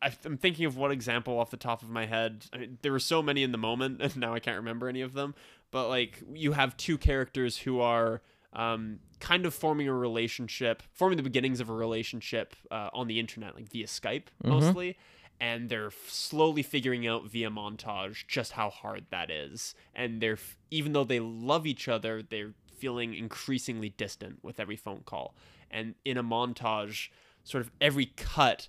[0.00, 2.46] I'm thinking of what example off the top of my head.
[2.52, 5.00] I mean, there were so many in the moment, and now I can't remember any
[5.00, 5.34] of them.
[5.70, 11.16] But like, you have two characters who are um, kind of forming a relationship, forming
[11.16, 14.96] the beginnings of a relationship uh, on the internet, like via Skype mostly.
[15.40, 19.74] And they're slowly figuring out via montage just how hard that is.
[19.94, 20.38] And they're,
[20.70, 25.36] even though they love each other, they're feeling increasingly distant with every phone call.
[25.70, 27.10] And in a montage,
[27.44, 28.68] sort of every cut,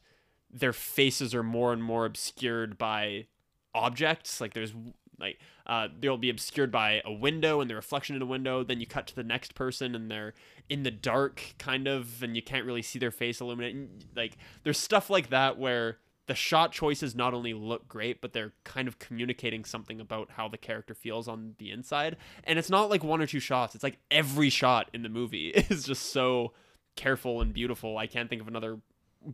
[0.52, 3.28] their faces are more and more obscured by
[3.74, 4.42] objects.
[4.42, 4.74] Like there's
[5.20, 8.64] like uh, they'll be obscured by a window and the reflection in a window.
[8.64, 10.34] Then you cut to the next person and they're
[10.70, 13.90] in the dark kind of and you can't really see their face illuminate.
[14.16, 18.54] Like there's stuff like that where the shot choices not only look great but they're
[18.64, 22.18] kind of communicating something about how the character feels on the inside.
[22.44, 23.76] And it's not like one or two shots.
[23.76, 26.54] It's like every shot in the movie is just so
[26.96, 27.98] careful and beautiful.
[27.98, 28.80] I can't think of another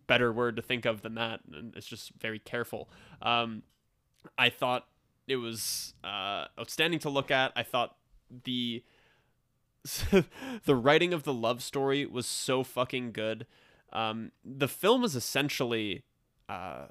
[0.08, 2.90] better word to think of than that and it's just very careful
[3.22, 3.62] um
[4.38, 4.88] i thought
[5.28, 7.96] it was uh outstanding to look at i thought
[8.44, 8.84] the
[10.66, 13.46] the writing of the love story was so fucking good
[13.94, 16.04] um the film is essentially
[16.50, 16.86] uh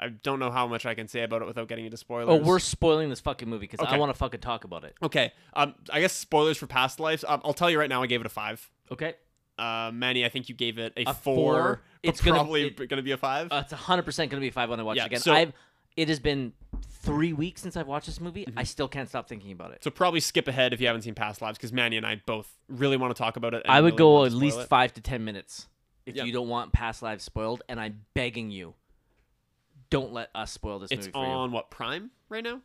[0.00, 2.28] I don't know how much I can say about it without getting into spoilers.
[2.28, 4.94] Oh, we're spoiling this fucking movie because I want to fucking talk about it.
[5.02, 5.32] okay.
[5.54, 7.24] Um, I guess spoilers for Past Lives.
[7.26, 8.02] Um, I'll tell you right now.
[8.02, 8.70] I gave it a five.
[8.92, 9.14] Okay.
[9.58, 11.34] Uh, Manny, I think you gave it a, A four.
[11.54, 11.82] four?
[12.02, 13.48] It's gonna- probably it- gonna be a five.
[13.50, 15.20] Uh, it's hundred percent gonna be a five when I watch Yeah, it again.
[15.20, 15.52] so- I've
[15.96, 16.52] it has been
[17.02, 18.44] three weeks since I've watched this movie.
[18.44, 18.56] Mm-hmm.
[18.58, 19.82] I still can't stop thinking about it.
[19.82, 22.48] So probably skip ahead if you haven't seen Past Lives, because Manny and I both
[22.68, 23.62] really want to talk about it.
[23.64, 24.68] and I would really go at least it.
[24.68, 25.66] five to ten minutes
[26.06, 26.26] if Yep.
[26.26, 28.74] you don't want past lives spoiled, and I'm begging you,
[29.90, 31.54] don't let us spoil this It's movie for on you.
[31.54, 32.60] what Prime right now?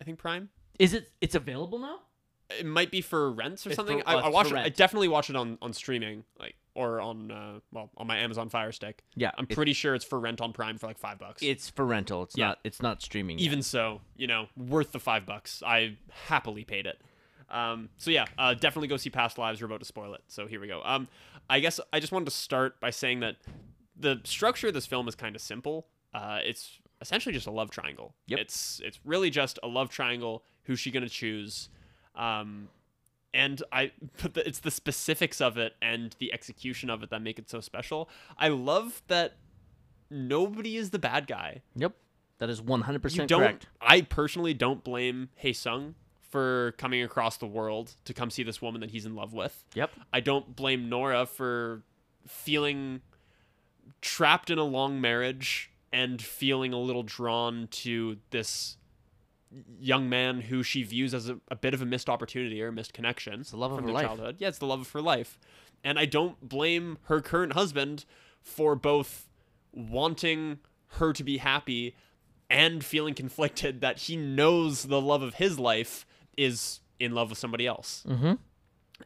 [0.00, 0.50] I think Prime.
[0.78, 1.10] Is it?
[1.20, 2.00] It's available now.
[2.50, 4.00] It might be for rents or It's something.
[4.00, 4.60] for- I, oh, I for it.
[4.60, 8.48] I definitely watch it on on streaming, like or on uh, well on my Amazon
[8.48, 9.02] Fire Stick.
[9.16, 11.42] Yeah, I'm pretty sure it's for rent on Prime for like five bucks.
[11.42, 12.22] It's for rental.
[12.22, 12.48] It's Yeah.
[12.48, 12.58] not.
[12.64, 13.38] It's not streaming.
[13.38, 13.44] yet.
[13.46, 15.62] Even so, you know, worth the five bucks.
[15.66, 17.00] I happily paid it.
[17.50, 19.60] Um, so yeah, uh, definitely go see Past Lives.
[19.60, 20.82] We're about to spoil it, so here we go.
[20.84, 21.08] Um,
[21.50, 23.36] I guess I just wanted to start by saying that
[23.96, 25.86] the structure of this film is kind of simple.
[26.14, 28.14] Uh, it's essentially just a love triangle.
[28.26, 28.38] Yep.
[28.40, 30.44] It's it's really just a love triangle.
[30.64, 31.70] Who's she gonna choose?
[32.18, 32.68] Um,
[33.32, 37.22] and I, but the, it's the specifics of it and the execution of it that
[37.22, 38.08] make it so special.
[38.36, 39.36] I love that
[40.10, 41.92] nobody is the bad guy Yep.
[42.38, 43.66] that is one hundred percent correct.
[43.78, 45.96] i personally don't blame Hae Sung
[46.30, 49.64] for coming across the world to come see this woman that he's in love with
[49.74, 49.90] Yep.
[50.10, 51.82] i don't blame nora for
[52.26, 53.02] feeling
[54.00, 58.78] trapped in a long marriage and feeling a little drawn to this
[59.80, 62.72] young man who she views as a, a bit of a missed opportunity or a
[62.72, 64.06] missed connection It's the love of her life.
[64.06, 65.38] childhood yeah it's the love of her life
[65.82, 68.04] and i don't blame her current husband
[68.42, 69.28] for both
[69.72, 70.58] wanting
[70.92, 71.94] her to be happy
[72.50, 76.06] and feeling conflicted that he knows the love of his life
[76.36, 78.04] is in love with somebody else.
[78.08, 78.34] Mm-hmm.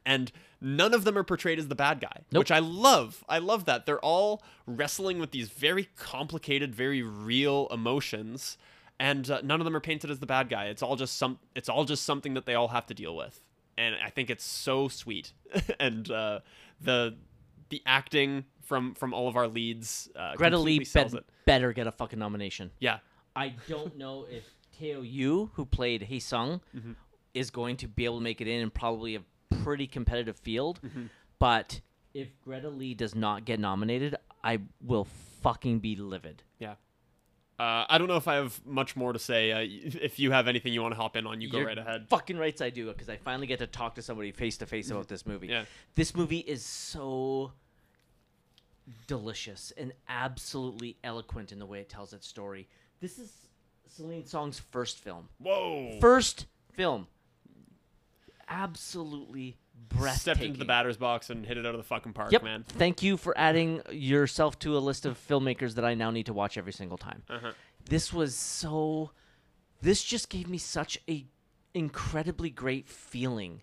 [0.07, 2.41] And none of them are portrayed as the bad guy, Nope.
[2.43, 3.25] which I love.
[3.29, 3.85] I love that.
[3.85, 8.57] They're all wrestling with these very complicated, very real emotions.
[9.01, 10.67] And uh, none of them are painted as the bad guy.
[10.67, 11.39] It's all just some.
[11.57, 13.41] It's all just something that they all have to deal with,
[13.77, 15.33] and I think it's so sweet.
[15.81, 16.41] and uh,
[16.81, 17.17] the
[17.71, 21.27] the acting from from all of our leads, uh, Greta Lee completely sells bet- it.
[21.47, 22.71] better get a fucking nomination.
[22.79, 22.99] Yeah,
[23.35, 24.45] I don't know if
[24.79, 26.93] Teo Yoo, who played Hae Sung, Mm-hmm.
[27.35, 29.23] is going to be able to make it in in probably a
[29.65, 30.79] pretty competitive field.
[30.87, 31.07] Mm-hmm.
[31.41, 31.81] But
[32.15, 35.07] if Greta Lee does not get nominated, I will
[35.43, 36.45] fucking be livid.
[36.61, 36.75] yeah.
[37.63, 39.53] Uh, I don't know if I have much more to say.
[39.53, 41.79] Uh, if you have anything you want to hop in on, you go You're right
[41.79, 42.07] ahead.
[42.09, 44.91] Fucking rights I do because I finally get to talk to somebody face to face
[44.91, 45.47] about this movie.
[45.47, 45.65] Yeah.
[45.95, 47.53] This movie is so
[49.07, 52.67] delicious and absolutely eloquent in the way it tells its story.
[53.01, 53.33] This is
[53.87, 55.29] Celine Song's first film.
[55.39, 55.99] Whoa!
[56.01, 57.07] First film.
[58.49, 59.57] Absolutely.
[60.15, 62.43] Stepped into the batter's box and hit it out of the fucking park, Yep.
[62.43, 62.65] man.
[62.69, 66.33] Thank you for adding yourself to a list of filmmakers that I now need to
[66.33, 67.23] watch every single time.
[67.29, 67.53] Uh-huh.
[67.85, 69.11] This was so.
[69.81, 71.27] This just gave me such a
[71.75, 73.63] incredibly great feeling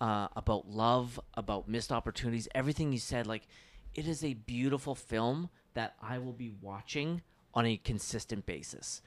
[0.00, 3.26] uh, about love, about missed opportunities, everything you said.
[3.26, 3.46] Like,
[3.94, 7.22] it is a beautiful film that I will be watching
[7.54, 9.02] on a consistent basis.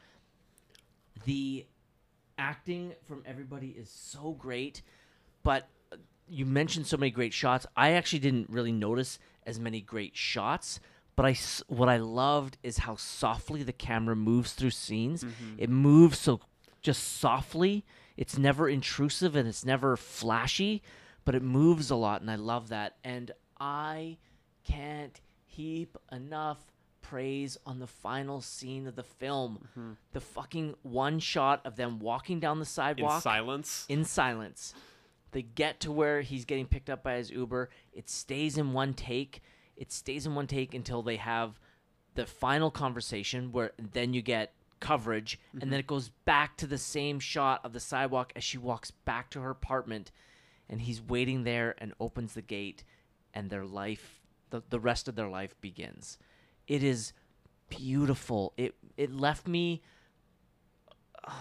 [1.25, 1.65] The
[2.37, 4.81] acting from everybody is so great,
[5.43, 5.67] but
[6.27, 7.65] you mentioned so many great shots.
[7.75, 10.79] I actually didn't really notice as many great shots,
[11.15, 11.35] but I
[11.67, 15.23] what I loved is how softly the camera moves through scenes.
[15.23, 15.55] Mm-hmm.
[15.57, 16.41] It moves so
[16.81, 17.85] just softly.
[18.17, 20.81] It's never intrusive and it's never flashy,
[21.25, 22.95] but it moves a lot and I love that.
[23.03, 24.17] And I
[24.63, 26.57] can't heap enough
[27.01, 29.67] praise on the final scene of the film.
[29.71, 29.91] Mm-hmm.
[30.13, 33.85] The fucking one shot of them walking down the sidewalk In silence.
[33.89, 34.73] in silence.
[35.35, 37.69] They get to where he's getting picked up by his Uber.
[37.91, 39.41] It stays in one take.
[39.75, 41.59] It stays in one take until they have
[42.13, 45.71] the final conversation where then you get coverage and mm-hmm.
[45.71, 49.29] then it goes back to the same shot of the sidewalk as she walks back
[49.31, 50.09] to her apartment
[50.69, 52.85] and he's waiting there and opens the gate
[53.33, 54.21] and their life
[54.51, 56.17] the, the rest of their life begins.
[56.65, 57.11] It is
[57.67, 58.53] beautiful.
[58.55, 59.81] It it left me
[61.27, 61.31] uh,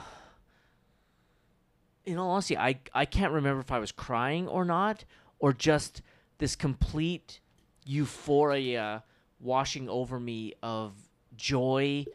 [2.07, 5.05] in all honesty, I I can't remember if I was crying or not,
[5.39, 6.03] or just
[6.39, 7.41] this complete
[7.85, 9.03] euphoria
[9.41, 10.95] washing over me of
[11.37, 12.07] joy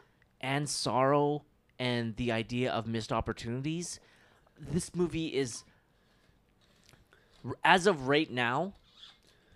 [0.42, 1.44] and sorrow
[1.78, 4.00] and the idea of missed opportunities.
[4.60, 5.64] This movie is,
[7.64, 8.74] as of right now,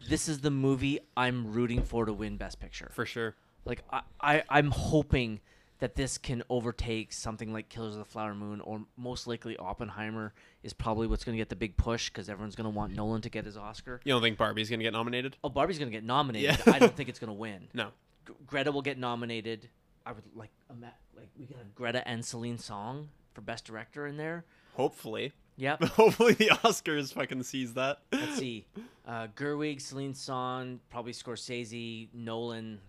[0.10, 2.90] this is the movie I'm rooting for to win Best Picture.
[2.94, 3.36] For sure.
[3.66, 5.40] Like I, I I'm hoping
[5.84, 10.34] that this can overtake something like Killers of the Flower Moon, or most likely Oppenheimer
[10.64, 13.22] is probably what's going to get the big push because everyone's going to want Nolan
[13.24, 14.00] to get his Oscar.
[14.06, 15.36] You don't think Barbie's gonna get nominated?
[15.44, 16.58] Oh, Barbie's going to get nominated.
[16.66, 16.74] Yeah.
[16.74, 17.68] I don't think it's going to win.
[17.74, 17.90] No.
[18.26, 19.68] G- Greta will get nominated.
[20.06, 24.08] I would like ima- like we could have Greta and Celine Song for Best Director
[24.08, 24.46] in there.
[24.76, 25.34] Hopefully.
[25.58, 25.84] Yep.
[25.84, 28.00] Hopefully the Oscars fucking sees that.
[28.14, 28.66] Let's see.
[29.06, 32.80] Uh, Gerwig, Celine Song, probably Scorsese, Nolan,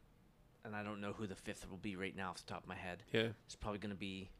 [0.64, 2.68] and I don't know who the fifth will be right now off the top of
[2.68, 3.02] my head.
[3.12, 3.28] Yeah.
[3.46, 4.30] It's probably going to be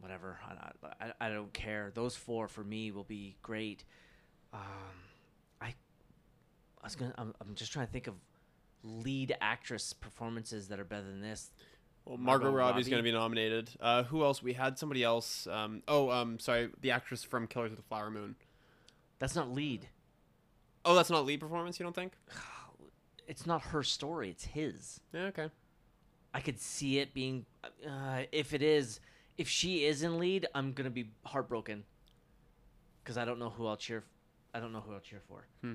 [0.00, 0.38] whatever.
[0.46, 1.90] I, I, I don't care.
[1.94, 3.84] Those four for me will be great.
[4.52, 4.60] Um,
[5.60, 7.14] I, I was gonna.
[7.16, 8.14] I'm, I'm just trying to think of
[8.82, 11.52] lead actress performances that are better than this.
[12.04, 13.70] Well, Margot, Margot Robbie's gonna be nominated.
[13.80, 14.42] Uh, who else?
[14.42, 15.46] We had somebody else.
[15.46, 18.34] Um, oh, um, sorry, the actress from Killers of the Flower Moon.
[19.18, 19.88] That's not lead.
[20.84, 21.78] Oh, that's not lead performance.
[21.78, 22.12] You don't think?
[23.32, 24.28] It's not her story.
[24.28, 25.00] It's his.
[25.14, 25.22] Yeah.
[25.22, 25.48] Okay.
[26.34, 27.46] I could see it being.
[27.64, 29.00] Uh, if it is,
[29.38, 31.84] if she is in lead, I'm gonna be heartbroken.
[33.02, 34.04] Because I don't know who I'll cheer.
[34.52, 35.46] I don't know who I'll cheer for.
[35.62, 35.72] Hmm.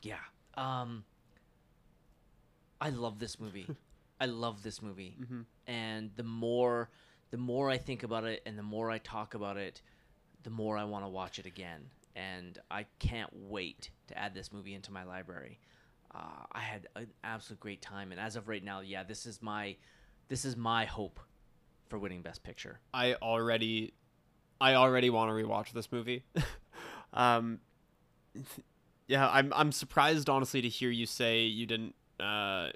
[0.00, 0.14] Yeah.
[0.54, 1.04] Um.
[2.80, 3.66] I love this movie.
[4.18, 5.18] I love this movie,
[5.66, 6.88] and the more,
[7.32, 9.82] the more I think about it, and the more I talk about it,
[10.42, 11.90] the more I want to watch it again.
[12.14, 15.58] And I can't wait to add this movie into my library.
[16.14, 19.40] Uh, I had an absolute great time, and as of right now, yeah, this is
[19.40, 19.76] my,
[20.28, 21.18] this is my hope
[21.88, 22.80] for winning Best Picture.
[22.92, 23.94] I already,
[24.60, 26.24] I already want to rewatch this movie.
[27.14, 27.60] um,
[29.06, 31.94] yeah, I'm I'm surprised honestly to hear you say you didn't.
[32.20, 32.70] Uh,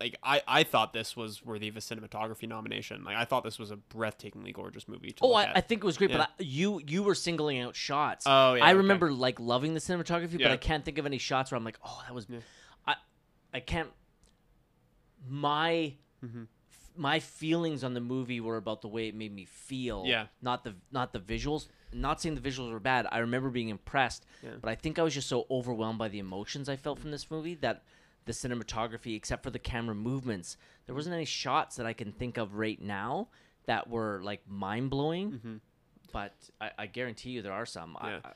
[0.00, 3.02] like I, I thought this was worthy of a cinematography nomination.
[3.04, 5.10] Like I thought this was a breathtakingly gorgeous movie.
[5.12, 5.52] To Oh, I.
[5.56, 6.18] I think it was great, Yeah.
[6.18, 8.24] but I, you you were singling out shots.
[8.26, 8.76] Oh, yeah, I okay.
[8.76, 11.78] remember like loving the cinematography, but I can't think of any shots where I'm like,
[11.84, 12.26] oh, that was.
[12.86, 12.94] I,
[13.52, 13.88] I can't.
[15.28, 16.44] My mm-hmm.
[16.96, 20.04] my feelings on the movie were about the way it made me feel.
[20.06, 20.26] Yeah.
[20.40, 21.66] Not the not the visuals.
[21.92, 23.06] Not saying the visuals were bad.
[23.10, 24.50] I remember being impressed, Yeah.
[24.60, 27.30] but I think I was just so overwhelmed by the emotions I felt from this
[27.30, 27.82] movie that
[28.28, 32.36] the cinematography, except for the camera movements, there wasn't any shots that I can think
[32.36, 33.28] of right now
[33.66, 35.60] that were like mind blowing.
[36.12, 37.96] But I, I guarantee you there are some.
[38.02, 38.20] Yeah.
[38.24, 38.30] I,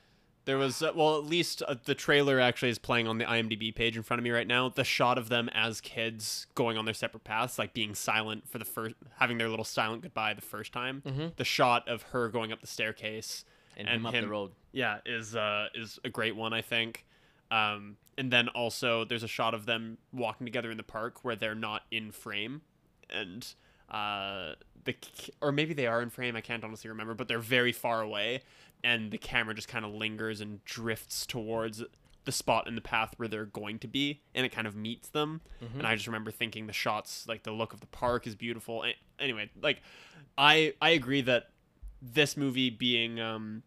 [0.44, 3.72] There was uh, well, at least uh, the trailer actually is playing on the IMDb
[3.74, 4.68] page in front of me right now.
[4.68, 8.58] The shot of them as kids going on their separate paths, like being silent for
[8.58, 11.02] the first, having their little silent goodbye the first time.
[11.36, 13.44] The shot of her going up the staircase
[13.76, 14.50] And him up the road.
[14.72, 17.06] Yeah, is uh is a great one, I think.
[17.52, 21.36] Um, and then also there's a shot of them walking together in the park where
[21.36, 22.62] they're not in frame,
[23.10, 23.46] and
[23.90, 24.94] uh the
[25.40, 26.34] or maybe they are in frame.
[26.34, 28.42] I can't honestly remember, but they're very far away,
[28.82, 31.82] and the camera just kind of lingers and drifts towards
[32.24, 35.08] the spot in the path where they're going to be, and it kind of meets
[35.08, 35.40] them.
[35.78, 38.84] And I just remember thinking the shots, like the look of the park, is beautiful.
[38.84, 39.82] A- Anyway, like
[40.38, 41.50] I I agree that
[42.00, 43.62] this movie being um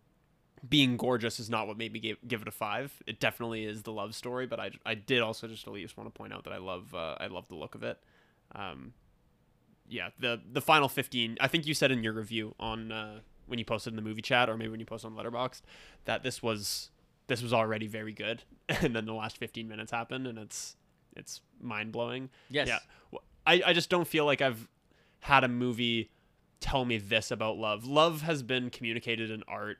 [0.69, 3.01] being gorgeous is not what made me give, give it a five.
[3.05, 6.13] It definitely is the love story, but I, I did also just at least want
[6.13, 8.01] to point out that I love uh, I love the look of it.
[8.53, 8.93] Um,
[9.87, 11.37] yeah, the the final fifteen.
[11.39, 14.21] I think you said in your review on uh, when you posted in the movie
[14.21, 15.61] chat, or maybe when you posted on Letterboxd,
[16.05, 16.89] that this was
[17.27, 20.75] this was already very good, and then the last fifteen minutes happened, and it's
[21.15, 22.29] it's mind blowing.
[22.49, 22.67] Yes.
[22.67, 22.79] Yeah.
[23.45, 24.67] I I just don't feel like I've
[25.19, 26.11] had a movie
[26.59, 27.85] tell me this about love.
[27.85, 29.77] Love has been communicated in art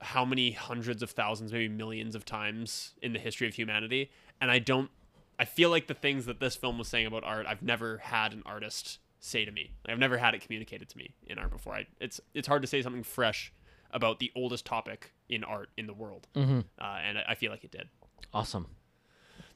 [0.00, 4.10] how many hundreds of thousands, maybe millions of times in the history of humanity.
[4.40, 4.90] And I don't,
[5.38, 8.32] I feel like the things that this film was saying about art, I've never had
[8.32, 9.72] an artist say to me.
[9.88, 11.74] I've never had it communicated to me in art before.
[11.74, 13.52] I, it's it's hard to say something fresh
[13.90, 16.60] about the oldest topic in art in the world, mm-hmm.
[16.80, 17.88] uh, and I, I feel like it did.
[18.32, 18.66] awesome.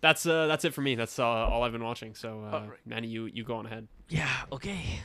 [0.00, 0.96] That's uh, that's it for me.
[0.96, 2.14] That's uh, all I've been watching.
[2.14, 2.78] So, uh, Alright.
[2.84, 3.86] Manny, you you go on ahead.
[4.08, 4.28] Yeah.
[4.50, 5.00] Okay.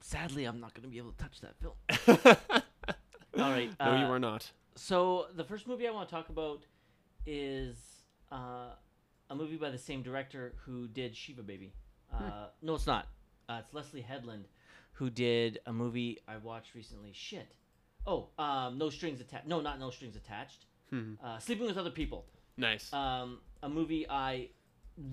[0.00, 2.62] Sadly, I'm not gonna be able to touch that film.
[3.38, 3.70] All right.
[3.80, 4.50] no, you uh, are not.
[4.76, 6.64] So the first movie I want to talk about
[7.26, 7.76] is
[8.32, 8.70] uh,
[9.30, 11.72] a movie by the same director who did Shiva Baby.
[12.12, 13.08] Uh, No, it's not.
[13.48, 14.46] Uh, it's Leslye Headland,
[14.92, 17.10] who did a movie I watched recently.
[17.12, 17.48] Shit.
[18.06, 19.46] Oh, um, No Strings Attached.
[19.46, 20.66] No, not No Strings Attached.
[20.92, 22.24] Uh, Sleeping with Other People.
[22.56, 22.92] Nice.
[22.92, 24.50] Um, a movie I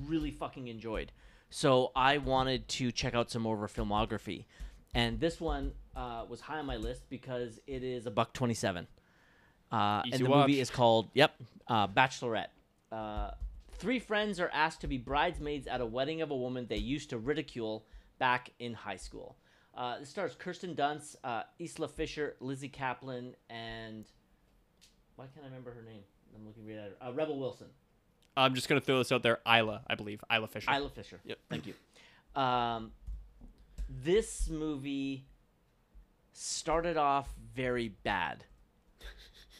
[0.05, 1.11] really fucking enjoyed.
[1.49, 4.45] So I wanted to check out some more of her filmography,
[4.93, 8.53] and this one uh, was high on my list because it is a buck twenty
[8.53, 8.87] seven.
[9.71, 10.47] Uh, and the watch.
[10.47, 11.33] movie is called Yep,
[11.67, 12.47] uh, Bachelorette.
[12.91, 13.31] Uh,
[13.73, 17.09] three friends are asked to be bridesmaids at a wedding of a woman they used
[17.11, 17.85] to ridicule
[18.19, 19.37] back in high school.
[19.73, 24.05] Uh, this stars Kirsten Dunst, uh, Isla Fisher, Lizzy Caplan, and
[25.15, 26.01] why can't I remember her name?
[26.35, 27.07] I'm looking right at her.
[27.07, 27.67] Uh, Rebel Wilson.
[28.35, 29.39] I'm just gonna throw this out there.
[29.47, 30.21] Isla, I believe.
[30.31, 30.69] Isla Fisher.
[30.71, 31.21] Isla Fisher.
[31.23, 31.37] Yep.
[31.49, 31.73] Thank you.
[32.41, 32.91] Um,
[33.89, 35.25] this movie
[36.31, 38.45] started off very bad.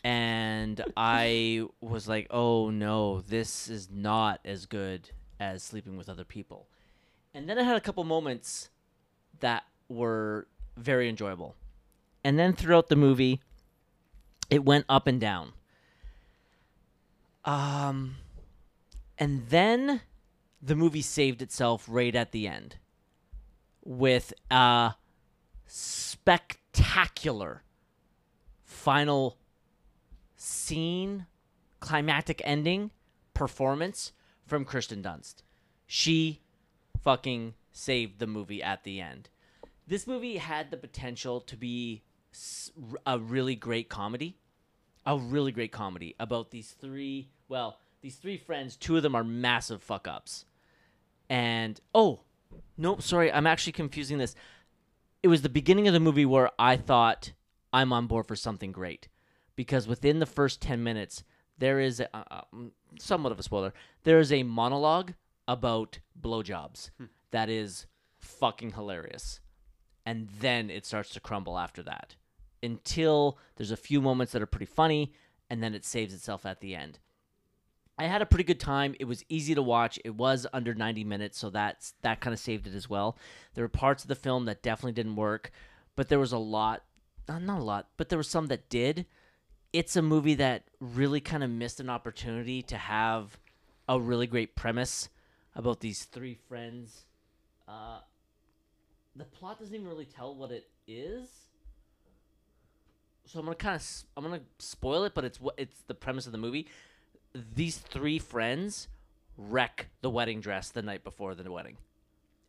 [0.04, 6.24] And I was like, oh no, this is not as good as Sleeping with Other
[6.24, 6.68] People.
[7.34, 8.70] And then I had a couple moments
[9.40, 11.56] that were very enjoyable.
[12.24, 13.42] And then throughout the movie,
[14.50, 15.54] it went up and down.
[17.46, 18.18] Um,
[19.18, 20.02] and then
[20.62, 22.78] the movie saved itself right at the end
[23.84, 24.96] with a
[25.66, 26.61] spectacular
[28.64, 29.38] final
[30.36, 31.26] scene,
[31.80, 32.92] climactic ending
[33.34, 34.12] performance
[34.46, 35.44] from Kristen Dunst.
[35.86, 36.42] She
[37.04, 39.30] fucking saved the movie at the end.
[39.88, 42.04] This movie had the potential to be
[43.06, 44.38] a really great comedy
[45.06, 49.24] a really great comedy about these three well these three friends two of them are
[49.24, 50.46] massive fuck ups
[51.30, 52.22] and oh
[52.78, 54.36] nope sorry i'm actually confusing this
[55.24, 57.34] it was the beginning of the movie where i thought
[57.74, 59.08] i'm on board for something great.
[59.56, 61.24] Because within the first 10 minutes
[61.58, 62.42] there is a, uh,
[63.00, 65.14] somewhat of a spoiler there is a monologue
[65.48, 66.90] about blowjobs.
[67.32, 67.86] That is
[68.20, 69.40] fucking hilarious.
[70.06, 72.16] And then it starts to crumble after that.
[72.64, 75.14] Until there's a few moments that are pretty funny
[75.50, 77.00] and then it saves itself at the end.
[77.98, 78.96] I had a pretty good time.
[79.00, 80.00] It was easy to watch.
[80.04, 83.18] It was under 90 minutes, so that's that kind of saved it as well.
[83.54, 85.52] There were parts of the film that definitely didn't work,
[85.96, 86.84] but there was a lot,
[87.28, 89.06] uh, not a lot, but there was some that did.
[89.74, 93.38] It's a movie that really kind of missed an opportunity to have
[93.88, 95.10] a really great premise
[95.56, 97.06] about these three friends.
[97.68, 98.00] Uh,
[99.16, 101.28] the plot doesn't even really tell what it is
[103.32, 106.26] so I'm gonna kind of I'm gonna spoil it, but it's what it's the premise
[106.26, 106.68] of the movie.
[107.34, 108.88] These three friends
[109.38, 111.78] wreck the wedding dress the night before the wedding,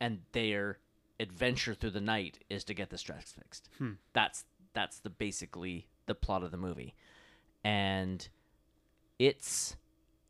[0.00, 0.78] and their
[1.20, 3.68] adventure through the night is to get this dress fixed.
[4.12, 6.94] That's that's the basically the plot of the movie,
[7.64, 8.28] and
[9.18, 9.76] it's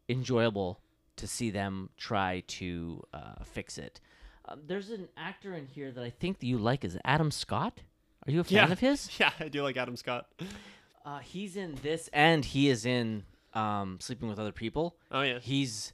[0.08, 0.80] enjoyable
[1.16, 4.00] to see them try to uh, fix it.
[4.46, 7.82] Um, there's an actor in here that I think that you like is Adam Scott.
[8.26, 8.72] Are you a fan yeah.
[8.72, 9.08] of his?
[9.18, 10.26] Yeah, I do like Adam Scott.
[11.04, 13.24] Uh, he's in this, and he is in
[13.54, 14.96] um, Sleeping with Other People.
[15.10, 15.38] Oh yeah.
[15.40, 15.92] He's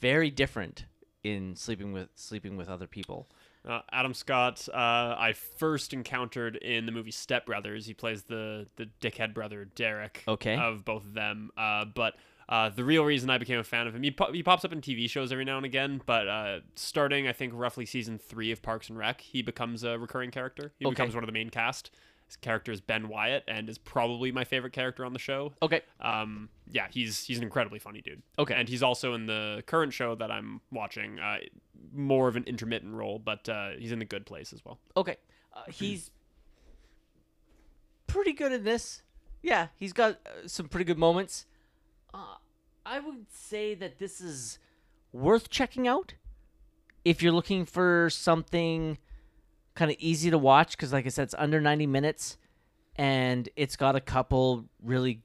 [0.00, 0.86] very different
[1.22, 3.28] in sleeping with sleeping with other people.
[3.68, 7.86] Uh, Adam Scott, uh, I first encountered in the movie Step Brothers.
[7.86, 10.24] He plays the the dickhead brother Derek.
[10.26, 10.56] Okay.
[10.56, 12.14] Of both of them, uh, but.
[12.48, 14.72] Uh, the real reason I became a fan of him, he, po- he pops up
[14.72, 18.50] in TV shows every now and again, but uh, starting, I think, roughly season three
[18.50, 20.72] of Parks and Rec, he becomes a recurring character.
[20.78, 20.92] He Okay.
[20.92, 21.90] becomes one of the main cast.
[22.32, 25.52] His character is Ben Wyatt, and is probably my favorite character on the show.
[25.60, 25.82] Okay.
[26.00, 28.22] Um, yeah, he's he's an incredibly funny dude.
[28.38, 28.54] Okay.
[28.54, 31.40] and he's also in the current show that I'm watching, uh,
[31.92, 34.78] more of an intermittent role, but uh, he's in the Good Place as well.
[34.96, 35.16] Okay.
[35.52, 36.10] Uh, he's
[38.06, 39.02] pretty good in this.
[39.42, 41.44] Yeah, he's got uh, some pretty good moments.
[42.14, 42.36] Uh,
[42.86, 44.58] I would say that this is
[45.12, 46.14] worth checking out
[47.04, 48.96] if you're looking for something
[49.74, 52.36] kind of easy to watch because, like I said, it's under 90 minutes
[52.96, 55.22] and it's got a couple really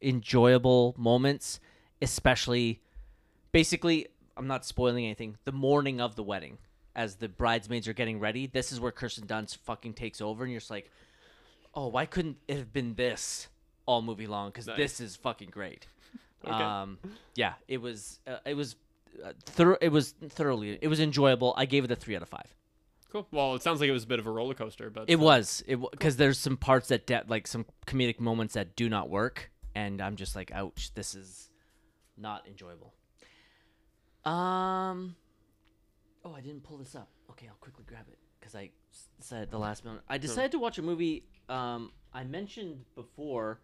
[0.00, 1.60] enjoyable moments,
[2.00, 2.80] especially
[3.52, 6.58] basically, I'm not spoiling anything, the morning of the wedding
[6.94, 8.46] as the bridesmaids are getting ready.
[8.46, 10.90] This is where Kirsten Dunst fucking takes over, and you're just like,
[11.74, 13.48] oh, why couldn't it have been this
[13.86, 14.50] all movie long?
[14.50, 15.86] Because this is fucking great.
[16.44, 16.98] Um,
[17.36, 18.74] yeah, it was, uh, it was,
[19.24, 21.54] uh, it was thoroughly, it was enjoyable.
[21.56, 22.52] I gave it a three out of five.
[23.12, 23.28] Cool.
[23.30, 25.18] Well, it sounds like it was a bit of a roller coaster, but It uh,
[25.18, 29.10] was it because there's some parts that de- like some comedic moments that do not
[29.10, 31.50] work, and I'm just like, ouch, this is
[32.16, 32.94] not enjoyable.
[34.24, 35.14] Um,
[36.24, 37.10] oh, I didn't pull this up.
[37.30, 38.70] Okay, I'll quickly grab it because I
[39.20, 40.04] said the last moment.
[40.08, 41.26] I decided to watch a movie.
[41.50, 43.60] Um, I mentioned before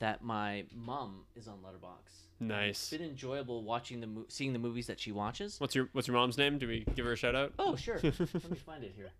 [0.00, 2.24] that my mom is on Letterboxd.
[2.40, 2.70] Nice.
[2.70, 5.60] It's been enjoyable watching the mo- seeing the movies that she watches.
[5.60, 6.58] What's your What's your mom's name?
[6.58, 7.52] Do we give her a shout out?
[7.58, 8.00] Oh, sure.
[8.02, 8.18] Let
[8.50, 9.10] me find it here.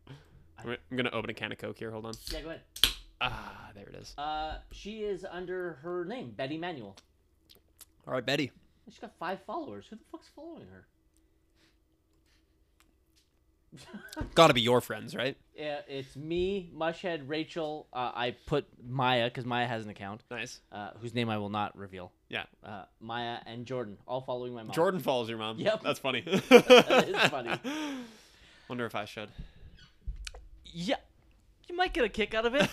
[0.58, 1.90] I'm I'm gonna open a can of Coke here.
[1.90, 2.14] Hold on.
[2.32, 2.60] Yeah, go ahead.
[3.20, 4.14] Ah, there it is.
[4.16, 6.96] Uh, she is under her name, Betty Manuel.
[8.06, 8.50] All right, Betty.
[8.88, 9.84] She's got five followers.
[9.90, 10.86] Who the fuck's following her?
[14.34, 15.36] Got to be your friends, right?
[15.56, 17.86] Yeah, it's me, Mushhead, Rachel.
[17.92, 20.60] Uh, I put Maya because Maya has an account, Nice.
[20.72, 22.12] uh, whose name I will not reveal.
[22.28, 22.44] Yeah.
[22.64, 24.72] Uh, Maya and Jordan, all following my mom.
[24.74, 25.58] Jordan follows your mom.
[25.58, 25.82] Yep.
[25.82, 26.22] That's funny.
[26.48, 27.50] That is funny.
[28.68, 29.28] Wonder if I should.
[30.72, 30.96] Yeah,
[31.68, 32.68] you might get a kick out of it.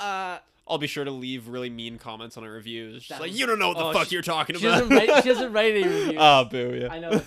[0.00, 3.08] uh, I'll be sure to leave really mean comments on our reviews.
[3.08, 4.80] That like you don't know what the oh, fuck she- you're talking she about.
[4.88, 5.22] doesn't write.
[5.22, 6.16] She doesn't write any reviews.
[6.18, 6.78] Ah, boo.
[6.80, 6.92] Yeah.
[6.92, 7.22] I know.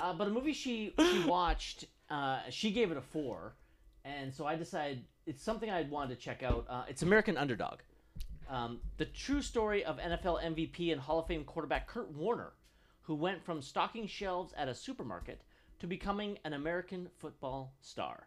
[0.00, 3.54] Uh, but a movie she she watched, uh, she gave it a four,
[4.04, 6.66] and so I decided it's something I'd wanted to check out.
[6.68, 7.78] Uh, it's American Underdog,
[8.48, 12.52] um, the true story of NFL MVP and Hall of Fame quarterback Kurt Warner,
[13.02, 15.42] who went from stocking shelves at a supermarket
[15.78, 18.26] to becoming an American football star.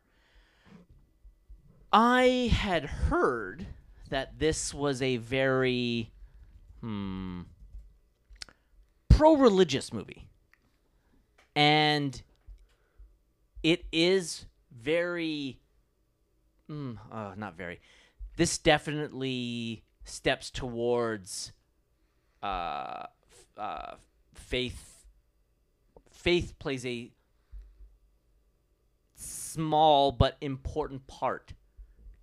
[1.92, 3.66] I had heard
[4.10, 6.12] that this was a very
[6.82, 7.42] hmm
[9.10, 10.29] pro-religious movie
[11.60, 12.22] and
[13.64, 15.60] it is very
[16.72, 17.82] mm, uh, not very.
[18.38, 21.52] This definitely steps towards
[22.42, 23.08] uh,
[23.58, 23.96] uh,
[24.34, 25.06] faith
[26.14, 27.12] faith plays a
[29.16, 31.52] small but important part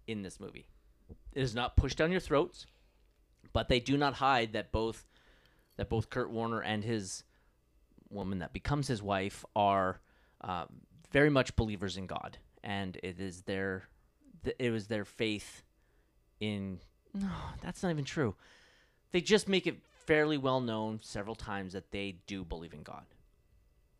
[0.07, 0.67] in this movie.
[1.35, 2.67] It is not pushed down your throats
[3.53, 5.07] but they do not hide that both
[5.77, 7.23] that both Kurt Warner and his
[8.11, 10.01] woman that becomes his wife are
[10.43, 10.67] um,
[11.13, 13.89] very much believers in God, and it is their
[14.45, 15.63] th- it was their faith
[16.41, 16.81] in.
[17.15, 17.29] No,
[17.63, 18.35] that's not even true.
[19.13, 19.77] They just make it
[20.07, 23.05] fairly well known several times that they do believe in God.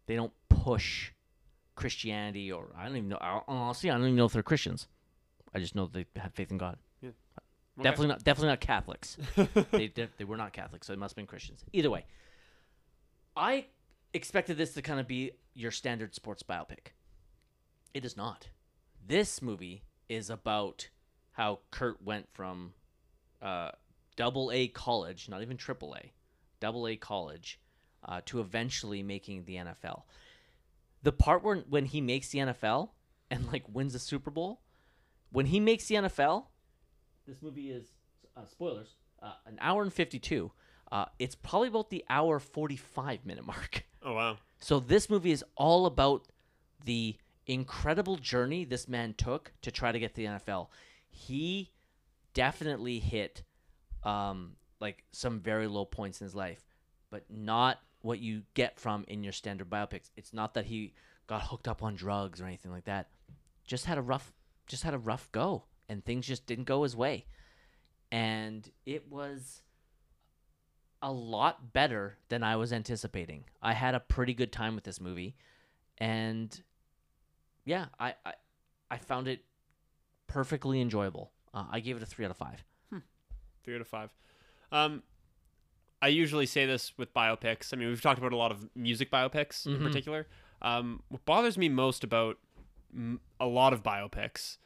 [0.07, 1.11] They don't push
[1.75, 3.19] Christianity, or I don't even know.
[3.21, 4.87] I- Honestly, I don't even know if they're Christians.
[5.55, 6.77] I just know they have faith in God.
[7.01, 7.11] Yeah,
[7.81, 8.25] Definitely not.
[8.25, 9.17] Definitely not Catholics.
[9.73, 11.65] they de- they were not Catholics, so they must have been Christians.
[11.73, 12.05] Either way,
[13.37, 13.67] I
[14.13, 16.93] expected this to kind of be your standard sports biopic.
[17.95, 18.49] It is not.
[19.07, 20.89] This movie is about
[21.33, 22.73] how Kurt went from
[23.43, 23.71] uh,
[24.17, 26.13] double A college, not even triple A,
[26.61, 27.61] double A college,
[28.05, 30.03] uh, to eventually making the NFL.
[31.03, 32.91] The part where when he makes the NFL
[33.31, 34.61] and like wins the Super Bowl,
[35.31, 36.47] when he makes the NFL,
[37.27, 37.93] this movie is
[38.37, 40.53] uh, spoilers uh, an hour and 52
[40.93, 43.85] Uh, it's probably about the hour 45 minute mark.
[44.07, 44.39] Oh wow.
[44.61, 46.29] So this movie is all about
[46.85, 50.69] the incredible journey this man took to try to get to the NFL.
[51.09, 51.73] He
[52.33, 53.43] definitely hit
[54.05, 56.65] um, like some very low points in his life,
[57.11, 60.11] but not what you get from in your standard biopics.
[60.17, 60.95] It's not that he
[61.27, 63.09] got hooked up on drugs or anything like that.
[63.67, 64.33] Just had a rough
[64.69, 67.27] just had a rough go and things just didn't go his way.
[68.13, 69.63] And it was
[71.03, 73.45] a lot better than I was anticipating.
[73.63, 75.37] I had a pretty good time with this movie,
[75.99, 76.61] and
[77.65, 78.33] yeah, I I,
[78.91, 79.41] I found it
[80.27, 81.31] perfectly enjoyable.
[81.55, 82.65] Uh, I gave it a three out of five.
[83.65, 84.11] Three out of five.
[84.73, 85.03] Um,
[86.03, 87.73] I usually say this with biopics.
[87.73, 90.27] I mean, we've talked about a lot of music biopics in particular.
[90.63, 92.39] Um, what bothers me most about
[92.95, 94.59] m- a lot of biopics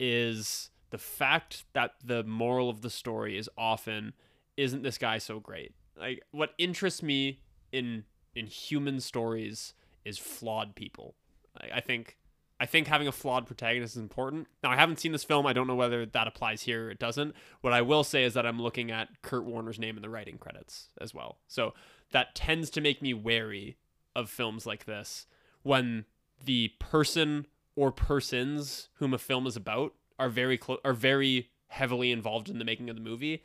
[0.00, 4.12] is the fact that the moral of the story is often
[4.58, 5.72] isn't this guy so great?
[5.98, 7.40] Like what interests me
[7.72, 8.04] in
[8.34, 9.72] in human stories
[10.04, 11.14] is flawed people.
[11.58, 12.18] I, I think
[12.60, 14.48] I think having a flawed protagonist is important.
[14.62, 15.46] Now I haven't seen this film.
[15.46, 17.34] I don't know whether that applies here or it doesn't.
[17.60, 20.38] What I will say is that I'm looking at Kurt Warner's name in the writing
[20.38, 21.38] credits as well.
[21.46, 21.72] So
[22.10, 23.76] that tends to make me wary
[24.16, 25.26] of films like this
[25.62, 26.04] when
[26.44, 27.46] the person
[27.76, 32.58] or persons whom a film is about are very clo- are very heavily involved in
[32.58, 33.44] the making of the movie.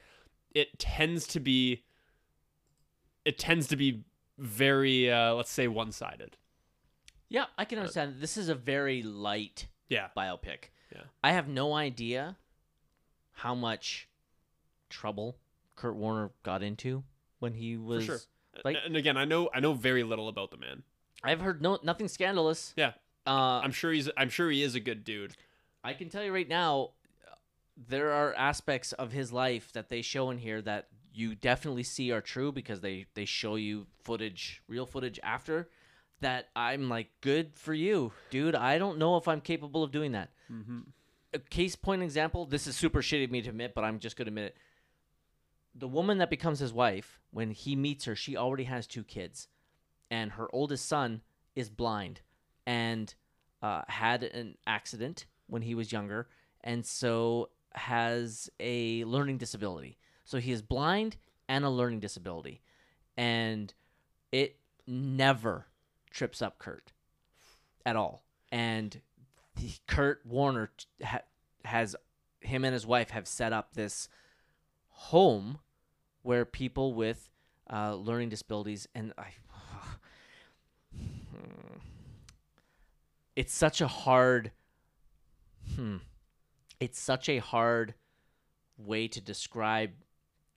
[0.53, 1.83] It tends to be
[3.25, 4.03] it tends to be
[4.37, 6.37] very uh, let's say one-sided.
[7.29, 8.15] Yeah, I can understand.
[8.19, 10.09] This is a very light Yeah.
[10.15, 10.65] biopic.
[10.93, 11.03] Yeah.
[11.23, 12.37] I have no idea
[13.31, 14.07] how much
[14.89, 15.37] trouble
[15.75, 17.03] Kurt Warner got into
[17.39, 18.19] when he was sure.
[18.63, 20.83] like and again, I know I know very little about the man.
[21.23, 22.73] I've heard no nothing scandalous.
[22.75, 22.91] Yeah.
[23.25, 25.35] Uh, I'm sure he's I'm sure he is a good dude.
[25.83, 26.91] I can tell you right now,
[27.75, 32.11] there are aspects of his life that they show in here that you definitely see
[32.11, 35.69] are true because they they show you footage, real footage after.
[36.21, 38.55] That I'm like, good for you, dude.
[38.55, 40.29] I don't know if I'm capable of doing that.
[41.33, 42.45] A case point example.
[42.45, 44.57] This is super shitty of me to admit, but I'm just gonna admit it.
[45.75, 49.47] The woman that becomes his wife, when he meets her, she already has two kids,
[50.11, 51.21] and her oldest son
[51.55, 52.21] is blind
[52.65, 53.13] and
[53.61, 56.29] uh, had an accident when he was younger,
[56.63, 59.97] and so has a learning disability.
[60.25, 61.17] So he is blind
[61.47, 62.61] and a learning disability,
[63.17, 63.73] and
[64.31, 64.57] it
[64.87, 65.67] never
[66.09, 66.93] trips up Kurt
[67.85, 68.23] at all.
[68.51, 69.01] And
[69.55, 70.71] the, Kurt Warner
[71.03, 71.21] ha-
[71.65, 71.95] has
[72.39, 74.07] him and his wife have set up this
[74.89, 75.59] home
[76.21, 77.29] where people with
[77.71, 79.27] uh, learning disabilities and I.
[83.35, 84.51] It's such a hard.
[85.75, 85.97] Hmm.
[86.83, 87.93] It's such a hard
[88.77, 89.91] way to describe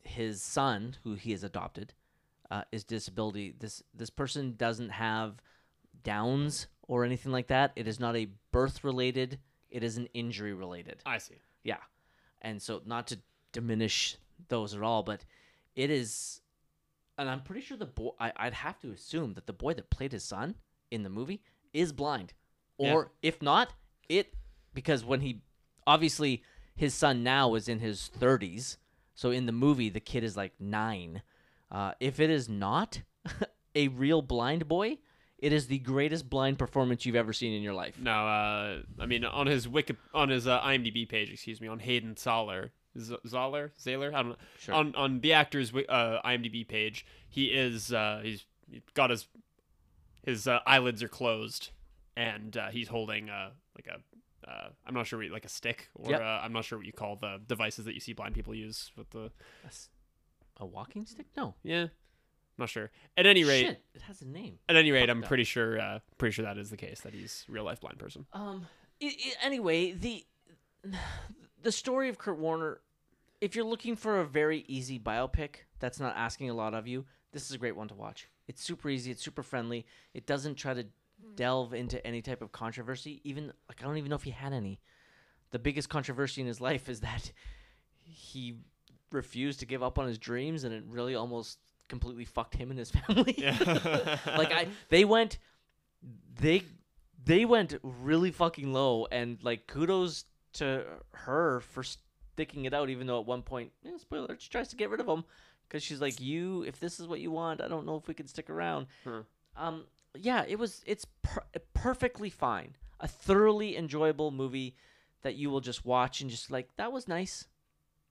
[0.03, 1.95] his son, who he has adopted,
[2.51, 3.55] uh, is disability.
[3.57, 5.41] This this person doesn't have
[6.03, 7.70] Downs or anything like that.
[7.77, 9.39] It is not a birth related.
[9.70, 11.01] It is an injury related.
[11.07, 11.37] I see.
[11.62, 11.79] Yeah,
[12.43, 13.20] and so not to
[13.53, 14.16] diminish
[14.49, 15.24] those at all, but
[15.77, 16.41] it is,
[17.18, 18.11] and I'm pretty sure the boy.
[18.18, 20.57] I, I'd have to assume that the boy that played his son
[20.91, 22.33] in the movie is blind,
[22.79, 23.74] or if not,
[24.09, 24.35] it
[24.74, 25.43] because when he
[25.87, 26.43] obviously
[26.74, 28.76] his son now is in his 30s,
[29.14, 31.22] so in the movie the kid is like nine.
[31.70, 33.03] Uh, if it is not
[33.74, 34.99] a real blind boy,
[35.39, 37.99] it is the greatest blind performance you've ever seen in your life.
[38.01, 41.78] No, uh, I mean, on his Wiki, on his uh, IMDb page, excuse me, on
[41.78, 44.37] Hayden Zoller, Z- Zoller, Zaler, I don't know.
[44.59, 44.74] Sure.
[44.74, 49.26] On on the actor's uh, IMDb page, he is uh, he's he's got his
[50.24, 51.70] his uh, eyelids are closed,
[52.16, 54.01] and uh, he's holding uh, like a
[54.47, 56.20] uh, I'm not sure what, like a stick or Yep.
[56.20, 58.92] uh, I'm not sure what you call the devices that you see blind people use
[58.97, 59.30] with the
[60.59, 61.26] a walking stick?
[61.36, 61.55] No.
[61.62, 61.82] yeah.
[62.59, 62.90] I'm not sure.
[63.18, 64.59] At any rate, Shit, it has a name.
[64.68, 67.44] at any rate, I'm pretty sure uh, pretty sure that is the case that he's
[67.49, 68.24] a real life blind person.
[68.32, 68.66] Um.
[69.03, 70.24] i i anyway, the
[71.62, 72.80] the story of Kurt Warner.
[73.42, 77.05] If you're looking for a very easy biopic that's not asking a lot of you,
[77.32, 78.28] this is a great one to watch.
[78.49, 79.11] It's super easy.
[79.11, 79.84] It's super friendly.
[80.14, 80.86] It doesn't try to
[81.35, 83.20] delve into any type of controversy.
[83.24, 84.81] Even like I don't even know if he had any.
[85.51, 87.33] The biggest controversy in his life is that
[88.03, 88.59] he
[89.11, 91.59] refused to give up on his dreams, and it really almost
[91.89, 93.35] completely fucked him and his family.
[93.37, 93.57] Yeah.
[94.37, 95.39] like I, they went,
[96.41, 96.62] they,
[97.24, 100.24] they went really fucking low, and like kudos
[100.55, 104.68] to her for sticking it out, even though at one point, eh, spoiler, she tries
[104.68, 105.24] to get rid of him
[105.68, 108.14] because she's like, "You, if this is what you want, I don't know if we
[108.14, 109.22] can stick around." Huh.
[109.57, 109.85] Um,
[110.21, 110.83] yeah, it was.
[110.87, 111.45] It's per-
[111.75, 112.77] perfectly fine.
[113.01, 114.77] A thoroughly enjoyable movie
[115.23, 117.47] that you will just watch and just like that was nice,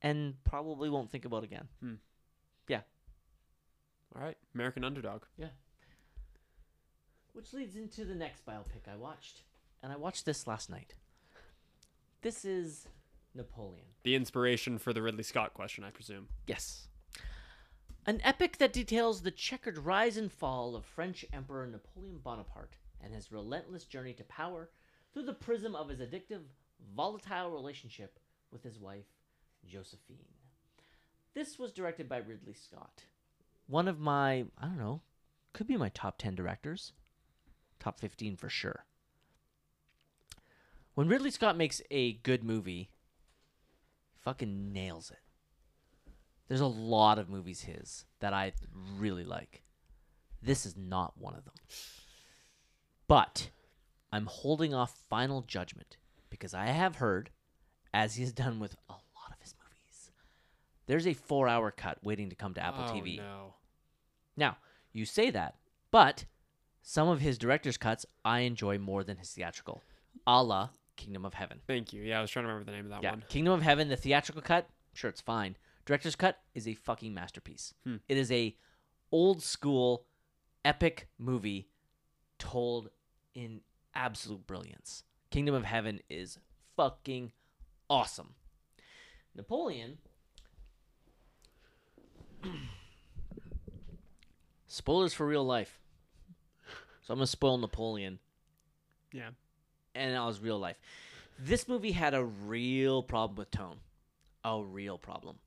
[0.02, 1.68] and probably won't think about again.
[1.82, 1.94] Hmm.
[2.68, 2.82] Yeah,
[4.16, 5.24] All right, American Underdog.
[5.38, 5.50] Yeah.
[7.34, 9.42] Which leads into the next biopic I watched.
[9.84, 10.96] And I watched this last night.
[12.22, 12.88] This is
[13.36, 13.86] Napoleon.
[14.04, 16.28] The inspiration for the Ridley Scott question, I presume.
[16.48, 16.88] Yes.
[18.08, 23.16] An epic that details the checkered rise and fall of French Emperor Napoleon Bonaparte and
[23.16, 24.70] his relentless journey to power
[25.12, 26.44] through the prism of his addictive,
[26.96, 28.20] volatile relationship
[28.52, 29.08] with his wife,
[29.66, 30.20] Josephine.
[31.34, 33.06] This was directed by Ridley Scott.
[33.66, 35.02] One of my, I don't know,
[35.54, 36.94] could be my top 10 directors.
[37.80, 38.86] Top 15 for sure.
[40.94, 42.92] When Ridley Scott makes a good movie,
[44.14, 45.25] he fucking nails it.
[46.48, 48.54] There's a lot of movies his that I
[48.98, 49.64] really like.
[50.42, 51.56] This is not one of them.
[53.08, 53.50] But
[54.12, 55.98] I'm holding off final judgment
[56.30, 57.32] because I have heard,
[57.94, 60.12] as he has done with a lot of his movies,
[60.86, 63.18] there's a four hour cut waiting to come to Apple oh, TV.
[63.18, 63.54] No.
[64.38, 64.58] Now,
[64.94, 65.56] you say that,
[65.92, 66.26] but
[66.82, 69.82] some of his director's cuts I enjoy more than his theatrical,
[70.28, 71.60] a la Kingdom of Heaven.
[71.68, 72.04] Thank you.
[72.04, 73.24] Yeah, I was trying to remember the name of that Yeah, one.
[73.30, 75.58] Kingdom of Heaven, the theatrical cut, sure, it's fine.
[75.86, 77.74] Director's cut is a fucking masterpiece.
[77.84, 77.98] Hmm.
[78.10, 78.56] It is a
[79.12, 80.06] old school,
[80.64, 81.70] epic movie
[82.40, 82.90] told
[83.34, 83.62] in
[83.94, 85.04] absolute brilliance.
[85.30, 86.40] Kingdom of Heaven is
[86.76, 87.32] fucking
[87.90, 88.34] awesome.
[89.36, 89.98] Napoleon.
[94.68, 95.80] Spoilers for real life.
[97.04, 98.20] So I'm gonna spoil Napoleon
[99.14, 99.30] Yeah.
[99.94, 100.78] and that was real life.
[101.38, 103.78] This movie had a real problem with tone.
[104.44, 105.38] A real problem.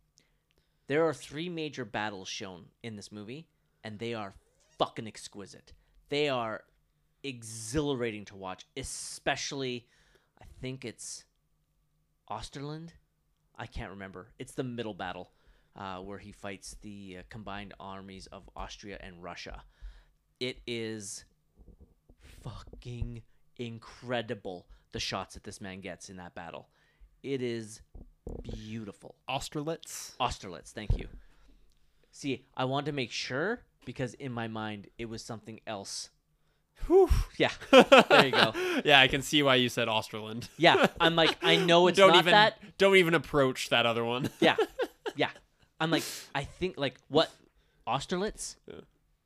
[0.88, 3.46] There are three major battles shown in this movie,
[3.84, 4.34] and they are
[4.78, 5.72] fucking exquisite.
[6.08, 6.64] They are
[7.22, 9.86] exhilarating to watch, especially,
[10.40, 11.24] I think it's
[12.30, 12.90] Osterland.
[13.56, 14.28] I can't remember.
[14.38, 15.30] It's the middle battle
[15.76, 19.62] uh, where he fights the uh, combined armies of Austria and Russia.
[20.40, 21.24] It is
[22.42, 23.22] fucking
[23.56, 26.68] incredible the shots that this man gets in that battle.
[27.22, 27.82] It is
[28.42, 29.14] beautiful.
[29.28, 30.14] Austerlitz.
[30.20, 31.08] Austerlitz, thank you.
[32.10, 36.10] See, I wanted to make sure because in my mind it was something else.
[36.86, 37.08] Whew.
[37.36, 38.52] Yeah, there you go.
[38.84, 40.48] yeah, I can see why you said Osterland.
[40.56, 42.58] Yeah, I'm like, I know it's don't not even that.
[42.78, 44.30] don't even approach that other one.
[44.40, 44.56] Yeah,
[45.16, 45.30] yeah.
[45.80, 46.04] I'm like,
[46.34, 47.30] I think like what
[47.86, 48.56] Austerlitz?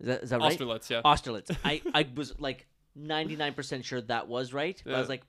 [0.01, 0.53] Is that, is that right?
[0.53, 1.03] Austerlitz, yeah.
[1.05, 1.51] Austerlitz.
[1.65, 2.67] I I was like
[2.99, 5.23] 99% sure that was right, but I was like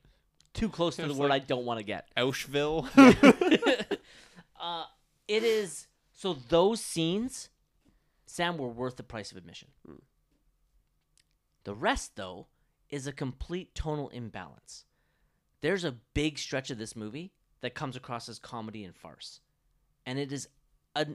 [0.54, 2.08] too close to the word like- I don't want to get.
[2.16, 2.88] Auschville.
[4.60, 4.84] uh,
[5.28, 7.50] it is so those scenes,
[8.26, 9.68] Sam, were worth the price of admission.
[11.64, 12.46] The rest, though,
[12.88, 14.84] is a complete tonal imbalance.
[15.60, 17.32] There's a big stretch of this movie
[17.62, 19.40] that comes across as comedy and farce,
[20.06, 20.48] and it is
[20.94, 21.06] a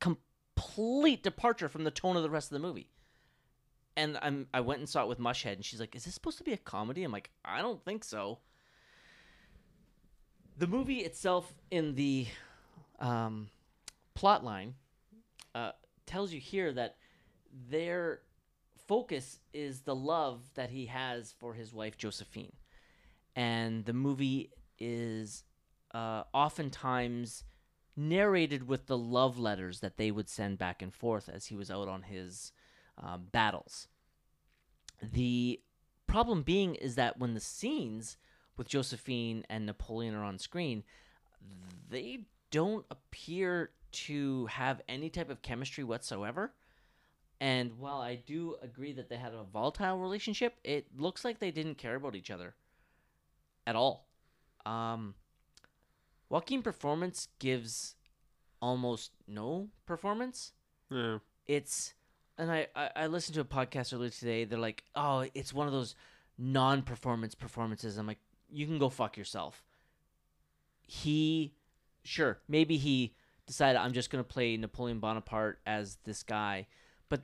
[0.00, 2.88] complete departure from the tone of the rest of the movie.
[3.96, 6.38] And I'm I went and saw it with Mushhead, and she's like, "Is this supposed
[6.38, 8.38] to be a comedy?" I'm like, "I don't think so."
[10.58, 12.26] The movie itself, in the
[13.00, 13.48] um,
[14.14, 14.74] plot line,
[15.54, 15.72] uh,
[16.06, 16.96] tells you here that
[17.70, 18.20] their
[18.86, 22.52] focus is the love that he has for his wife Josephine,
[23.34, 25.44] and the movie is
[25.94, 27.44] uh, oftentimes
[27.96, 31.70] narrated with the love letters that they would send back and forth as he was
[31.70, 32.52] out on his
[32.98, 33.88] um, battles.
[35.02, 35.60] The
[36.06, 38.16] problem being is that when the scenes
[38.56, 40.82] with Josephine and Napoleon are on screen,
[41.88, 46.52] they don't appear to have any type of chemistry whatsoever.
[47.40, 51.50] And while I do agree that they had a volatile relationship, it looks like they
[51.50, 52.54] didn't care about each other
[53.66, 54.06] at all.
[54.64, 55.14] Um,
[56.28, 57.96] Joaquin performance gives
[58.60, 60.52] almost no performance.
[60.90, 61.18] yeah.
[61.46, 61.94] It's
[62.38, 64.44] and I, I I listened to a podcast earlier today.
[64.44, 65.96] They're like, oh, it's one of those
[66.38, 67.98] non-performance performances.
[67.98, 68.20] I'm like,
[68.52, 69.64] you can go fuck yourself.
[70.82, 71.54] He,
[72.04, 73.14] sure, maybe he
[73.46, 76.66] decided I'm just gonna play Napoleon Bonaparte as this guy,
[77.08, 77.22] but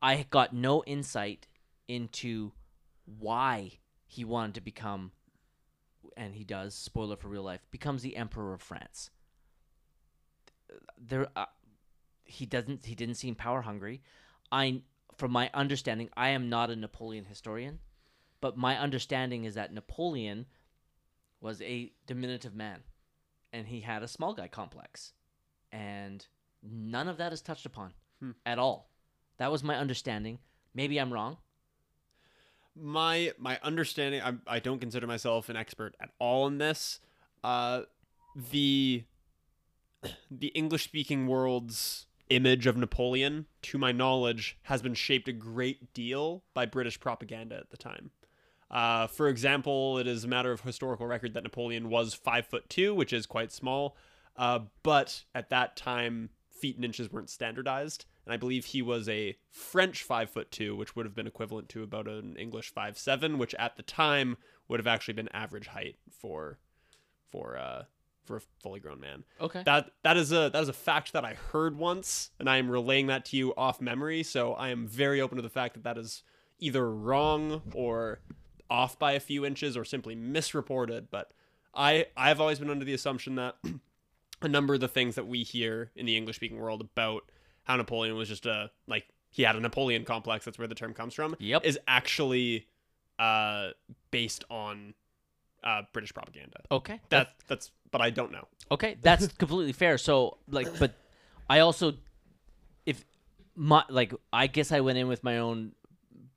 [0.00, 1.46] I got no insight
[1.88, 2.52] into
[3.04, 3.72] why
[4.06, 5.12] he wanted to become,
[6.16, 6.74] and he does.
[6.74, 9.10] Spoiler for real life, becomes the Emperor of France.
[10.98, 11.46] There, uh,
[12.24, 12.86] he doesn't.
[12.86, 14.02] He didn't seem power hungry.
[14.50, 14.82] I,
[15.16, 17.78] from my understanding, I am not a Napoleon historian,
[18.40, 20.46] but my understanding is that Napoleon
[21.42, 22.80] was a diminutive man,
[23.52, 25.12] and he had a small guy complex,
[25.70, 26.26] and
[26.62, 27.92] none of that is touched upon
[28.46, 28.88] at all.
[29.38, 30.38] That was my understanding.
[30.74, 31.36] Maybe I'm wrong.
[32.74, 37.00] my my understanding I, I don't consider myself an expert at all in this
[37.44, 37.82] uh
[38.50, 39.04] the
[40.30, 45.92] the english speaking world's image of Napoleon, to my knowledge, has been shaped a great
[45.92, 48.10] deal by British propaganda at the time.
[48.72, 52.68] Uh, for example, it is a matter of historical record that Napoleon was five foot
[52.70, 53.96] two, which is quite small.
[54.36, 59.08] Uh, but at that time, feet and inches weren't standardized, and I believe he was
[59.08, 62.96] a French five foot two, which would have been equivalent to about an English five
[62.96, 66.58] seven, which at the time would have actually been average height for
[67.30, 67.82] for uh,
[68.24, 69.24] for a fully grown man.
[69.40, 69.62] Okay.
[69.64, 72.70] That that is a that is a fact that I heard once, and I am
[72.70, 74.22] relaying that to you off memory.
[74.22, 76.22] So I am very open to the fact that that is
[76.58, 78.20] either wrong or
[78.72, 81.10] off by a few inches or simply misreported.
[81.10, 81.32] But
[81.74, 83.56] I I've always been under the assumption that
[84.42, 87.30] a number of the things that we hear in the English speaking world about
[87.64, 90.44] how Napoleon was just a like he had a Napoleon complex.
[90.44, 91.36] That's where the term comes from.
[91.38, 91.64] Yep.
[91.64, 92.66] Is actually
[93.18, 93.70] uh
[94.10, 94.94] based on
[95.62, 96.60] uh British propaganda.
[96.70, 97.00] okay.
[97.10, 98.48] That that's but I don't know.
[98.70, 99.98] Okay, that's completely fair.
[99.98, 100.94] So, like, but
[101.48, 101.92] I also,
[102.86, 103.04] if
[103.54, 105.72] my like, I guess I went in with my own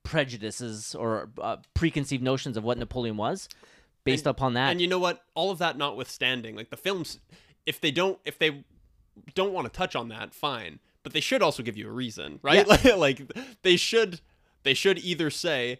[0.05, 3.49] prejudices or uh, preconceived notions of what Napoleon was,
[4.05, 4.71] based upon that.
[4.71, 5.23] And you know what?
[5.33, 7.19] All of that notwithstanding, like the films,
[7.65, 8.63] if they don't, if they
[9.33, 10.79] don't want to touch on that, fine.
[11.03, 12.65] But they should also give you a reason, right?
[12.65, 12.95] Yeah.
[12.95, 13.33] Like, like
[13.63, 14.21] they should,
[14.63, 15.79] they should either say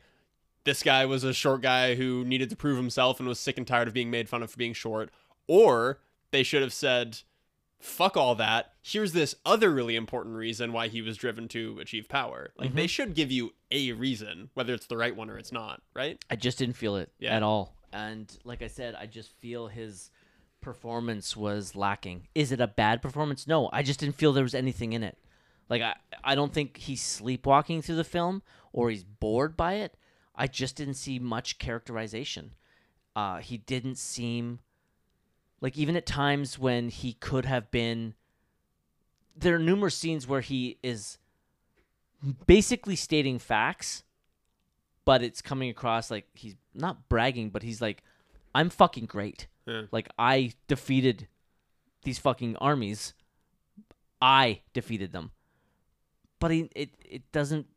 [0.65, 3.65] this guy was a short guy who needed to prove himself and was sick and
[3.65, 5.09] tired of being made fun of for being short,
[5.47, 5.99] or
[6.31, 7.21] they should have said,
[7.79, 8.73] "Fuck all that.
[8.81, 12.77] Here's this other really important reason why he was driven to achieve power." Like Mm-hmm.
[12.77, 16.23] they should give you a reason, whether it's the right one or it's not, right?
[16.29, 17.35] I just didn't feel it Yeah.
[17.35, 17.75] at all.
[17.93, 20.11] And like I said, I just feel his
[20.61, 22.27] performance was lacking.
[22.33, 23.47] Is it a bad performance?
[23.47, 25.17] No, I just didn't feel there was anything in it.
[25.69, 28.41] Like I I don't think he's sleepwalking through the film
[28.73, 29.95] or he's bored by it.
[30.35, 32.53] I just didn't see much characterization.
[33.15, 34.59] Uh he didn't seem
[35.65, 38.13] like even at times when he could have been
[39.35, 41.17] there are numerous scenes where he is
[42.45, 44.03] basically stating facts
[45.05, 48.03] but it's coming across like he's not bragging, but he's like,
[48.53, 49.47] I'm fucking great.
[49.65, 49.83] Yeah.
[49.91, 51.27] Like I defeated
[52.03, 53.13] these fucking armies.
[54.21, 55.31] I defeated them.
[56.39, 57.67] But he, it it doesn't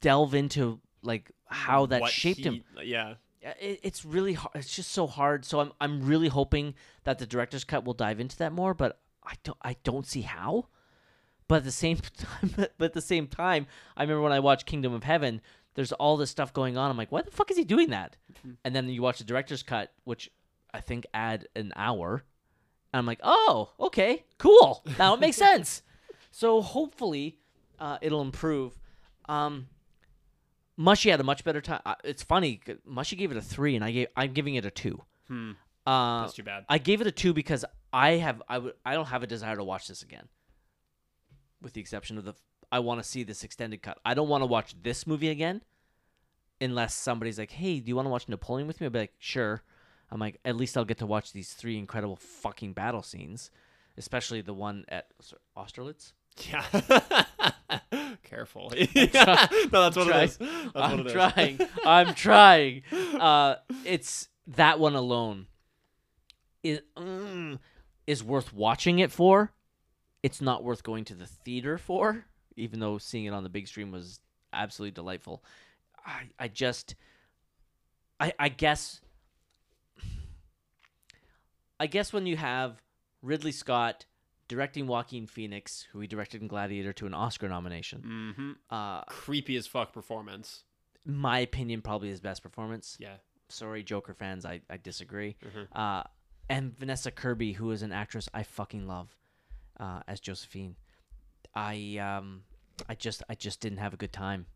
[0.00, 2.64] delve into like how that What shaped he- him.
[2.82, 3.14] Yeah.
[3.42, 4.54] It, it's really hard.
[4.54, 5.44] It's just so hard.
[5.44, 6.74] So I'm I'm really hoping
[7.04, 10.22] that the director's cut will dive into that more, but I don't I don't see
[10.22, 10.68] how.
[11.48, 13.66] But at the same time, but at the same time,
[13.96, 15.40] I remember when I watched Kingdom of Heaven.
[15.74, 16.90] There's all this stuff going on.
[16.90, 18.18] I'm like, why the fuck is he doing that?
[18.62, 20.30] And then you watch the director's cut, which
[20.74, 22.22] I think add an hour.
[22.92, 24.84] And I'm like, oh, okay, cool.
[24.98, 25.82] Now it makes sense.
[26.30, 27.38] So hopefully,
[27.78, 28.78] uh, it'll improve.
[29.30, 29.68] Um,
[30.76, 31.80] Mushy had a much better time.
[31.84, 32.60] Uh, it's funny.
[32.86, 35.02] Mushy gave it a three, and I gave I'm giving it a two.
[35.28, 35.52] Hmm.
[35.86, 36.64] Uh, That's too bad.
[36.68, 39.56] I gave it a two because I have I would I don't have a desire
[39.56, 40.28] to watch this again.
[41.60, 42.34] With the exception of the
[42.70, 43.98] I want to see this extended cut.
[44.04, 45.62] I don't want to watch this movie again
[46.60, 49.14] unless somebody's like, "Hey, do you want to watch Napoleon with me?" I'll be like,
[49.18, 49.62] "Sure."
[50.10, 53.50] I'm like, "At least I'll get to watch these three incredible fucking battle scenes,
[53.96, 55.08] especially the one at
[55.56, 56.12] Austerlitz."
[56.50, 56.64] Yeah.
[58.32, 58.72] Careful.
[58.94, 59.04] no,
[59.70, 60.38] that's what it is.
[60.38, 61.12] That's I'm it is.
[61.12, 61.60] trying.
[61.84, 62.82] I'm trying.
[62.90, 65.48] Uh, it's that one alone
[66.62, 67.58] is mm,
[68.06, 69.52] is worth watching it for.
[70.22, 72.24] It's not worth going to the theater for,
[72.56, 74.18] even though seeing it on the big screen was
[74.50, 75.44] absolutely delightful.
[76.06, 76.94] I I just
[78.18, 79.02] I I guess
[81.78, 82.80] I guess when you have
[83.20, 84.06] Ridley Scott
[84.52, 88.52] directing Joaquin Phoenix, who he directed in Gladiator to an Oscar nomination, Mm-hmm.
[88.70, 90.64] uh, Creepy as fuck performance.
[91.06, 92.96] my opinion, probably his best performance.
[93.00, 93.16] Yeah.
[93.48, 95.36] Sorry, Joker fans, I, I disagree.
[95.44, 95.66] Mhm.
[95.74, 96.04] Uh,
[96.48, 99.16] and Vanessa Kirby, who is an actress I fucking love,
[99.80, 100.76] uh, as Josephine.
[101.54, 102.42] I um,
[102.88, 104.46] I just I just didn't have a good time.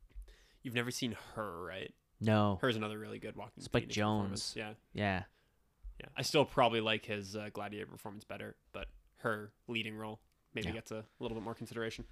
[0.62, 1.92] You've never seen her, right?
[2.20, 2.58] No.
[2.60, 3.62] Her's another really good Joaquin.
[3.62, 4.52] Spike Phoenix performance.
[4.52, 4.56] Jonze.
[4.56, 4.72] Yeah.
[4.94, 5.22] Yeah.
[6.00, 6.06] Yeah.
[6.16, 8.86] I still probably like his uh, Gladiator performance better, but
[9.18, 10.20] her leading role
[10.54, 10.74] maybe Yeah.
[10.74, 12.04] gets a little bit more consideration.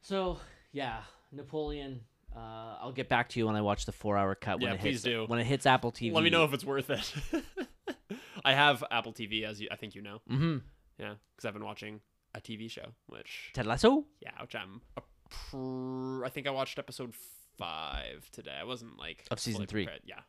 [0.00, 0.38] So
[0.72, 2.00] yeah, Napoleon.
[2.34, 4.58] Uh, I'll get back to you when I watch the four-hour cut.
[4.60, 5.24] When Yeah, it please hits, do.
[5.26, 6.12] When it hits Apple TV.
[6.12, 7.14] Let me know if it's worth it.
[8.44, 10.20] I have Apple TV, as you, I think you know.
[10.30, 10.58] Mm-hmm.
[10.98, 12.00] Yeah, because I've been watching
[12.34, 14.04] a TV show, which Ted Lasso.
[14.20, 14.80] yeah, which I'm.
[14.96, 17.14] A pr- I think I watched episode
[17.56, 18.56] five today.
[18.60, 19.84] I wasn't like Of season three.
[19.84, 20.02] Prepared.
[20.04, 20.20] Yeah,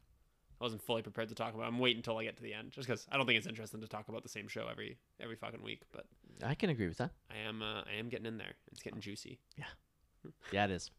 [0.59, 1.63] I wasn't fully prepared to talk about.
[1.63, 1.67] it.
[1.67, 3.81] I'm waiting until I get to the end, just because I don't think it's interesting
[3.81, 5.81] to talk about the same show every every fucking week.
[5.91, 6.05] But
[6.43, 7.11] I can agree with that.
[7.29, 8.53] I am uh, I am getting in there.
[8.71, 9.39] It's getting juicy.
[9.57, 9.65] Yeah,
[10.51, 10.91] yeah, it is.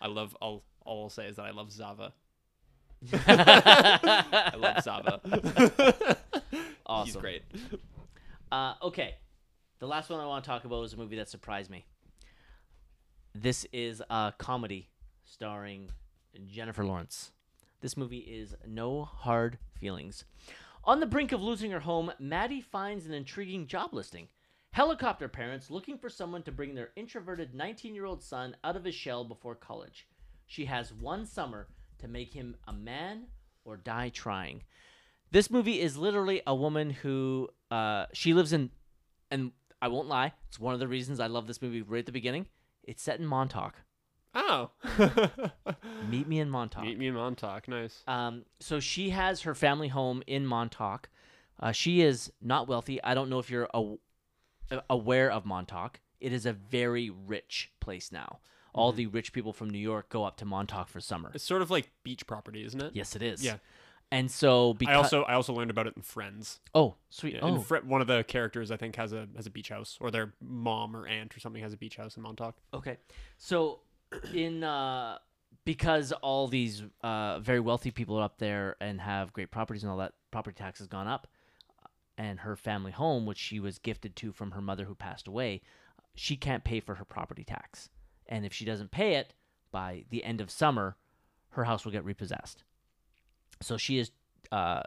[0.00, 0.36] I love.
[0.40, 2.12] All all I'll say is that I love Zava.
[3.12, 5.20] I love Zava.
[6.84, 7.06] Awesome.
[7.06, 7.42] He's great.
[8.50, 9.14] Uh, okay.
[9.78, 11.86] The last one I want to talk about is a movie that surprised me.
[13.34, 14.90] This is a comedy
[15.24, 15.90] starring
[16.48, 17.30] Jennifer Lawrence.
[17.82, 20.24] This movie is No Hard Feelings.
[20.84, 24.28] On the brink of losing her home, Maddie finds an intriguing job listing.
[24.70, 28.84] Helicopter parents looking for someone to bring their introverted 19 year old son out of
[28.84, 30.06] his shell before college.
[30.46, 31.66] She has one summer
[31.98, 33.24] to make him a man
[33.64, 34.62] or die trying.
[35.32, 38.70] This movie is literally a woman who uh, she lives in,
[39.28, 42.06] and I won't lie, it's one of the reasons I love this movie right at
[42.06, 42.46] the beginning.
[42.84, 43.74] It's set in Montauk.
[44.34, 44.70] Oh.
[46.08, 46.84] Meet me in Montauk.
[46.84, 47.68] Meet me in Montauk.
[47.68, 48.02] Nice.
[48.06, 51.08] Um, so she has her family home in Montauk.
[51.60, 53.02] Uh, she is not wealthy.
[53.02, 53.96] I don't know if you're aw-
[54.90, 56.00] aware of Montauk.
[56.20, 58.40] It is a very rich place now.
[58.74, 61.30] All the rich people from New York go up to Montauk for summer.
[61.34, 62.92] It's sort of like beach property, isn't it?
[62.94, 63.44] Yes, it is.
[63.44, 63.56] Yeah.
[64.10, 66.60] And so because I also I also learned about it in Friends.
[66.74, 69.50] oh sweet Yeah, oh Fre- one of the characters I think has a has a
[69.50, 72.56] beach house, or their mom or aunt or something has a beach house in Montauk.
[72.74, 72.98] Okay.
[73.38, 73.80] So
[74.34, 75.18] in uh
[75.64, 79.90] because all these uh very wealthy people are up there and have great properties and
[79.90, 81.26] all that property tax has gone up
[82.18, 85.60] and her family home which she was gifted to from her mother who passed away
[86.14, 87.88] she can't pay for her property tax
[88.28, 89.34] and if she doesn't pay it
[89.70, 90.96] by the end of summer
[91.50, 92.64] her house will get repossessed
[93.60, 94.10] so she is
[94.50, 94.82] uh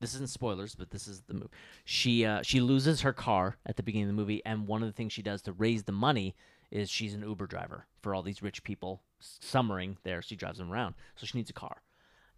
[0.00, 1.50] this isn't spoilers, but this is the movie.
[1.84, 4.88] She uh, she loses her car at the beginning of the movie, and one of
[4.88, 6.34] the things she does to raise the money
[6.70, 10.22] is she's an Uber driver for all these rich people summering there.
[10.22, 11.82] She drives them around, so she needs a car.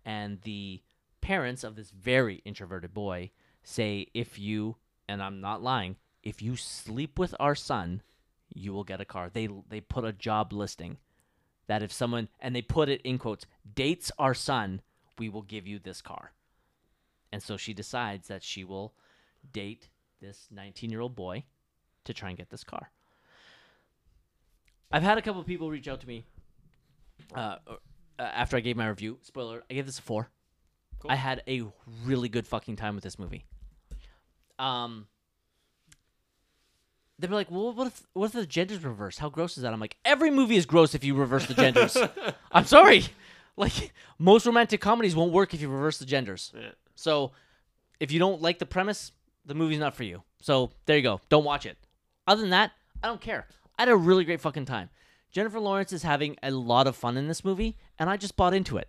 [0.04, 0.82] And the
[1.20, 3.30] parents of this very introverted boy
[3.62, 4.76] say, "If you
[5.08, 8.02] and I'm not lying, if you sleep with our son,
[8.48, 10.98] you will get a car." They they put a job listing
[11.66, 14.82] that if someone and they put it in quotes dates our son,
[15.18, 16.32] we will give you this car.
[17.30, 18.94] And so she decides that she will
[19.52, 19.88] date
[20.20, 21.44] this 19 year old boy
[22.04, 22.90] to try and get this car.
[24.92, 26.24] I've had a couple of people reach out to me
[27.34, 27.76] uh, uh,
[28.18, 29.18] after I gave my review.
[29.22, 30.28] Spoiler, I gave this a four.
[31.08, 31.64] I had a
[32.04, 33.44] really good fucking time with this movie.
[34.58, 35.08] Um,
[37.18, 39.18] they'd be like, "Well, what if what if the genders reverse?
[39.18, 41.96] How gross is that?" I'm like, "Every movie is gross if you reverse the genders."
[42.52, 43.06] I'm sorry,
[43.56, 46.52] like most romantic comedies won't work if you reverse the genders.
[46.54, 46.70] Yeah.
[46.94, 47.32] So,
[47.98, 49.10] if you don't like the premise,
[49.44, 50.22] the movie's not for you.
[50.40, 51.20] So there you go.
[51.28, 51.78] Don't watch it.
[52.26, 52.72] Other than that,
[53.02, 53.46] I don't care.
[53.82, 54.90] I had a really great fucking time.
[55.32, 58.54] Jennifer Lawrence is having a lot of fun in this movie, and I just bought
[58.54, 58.88] into it.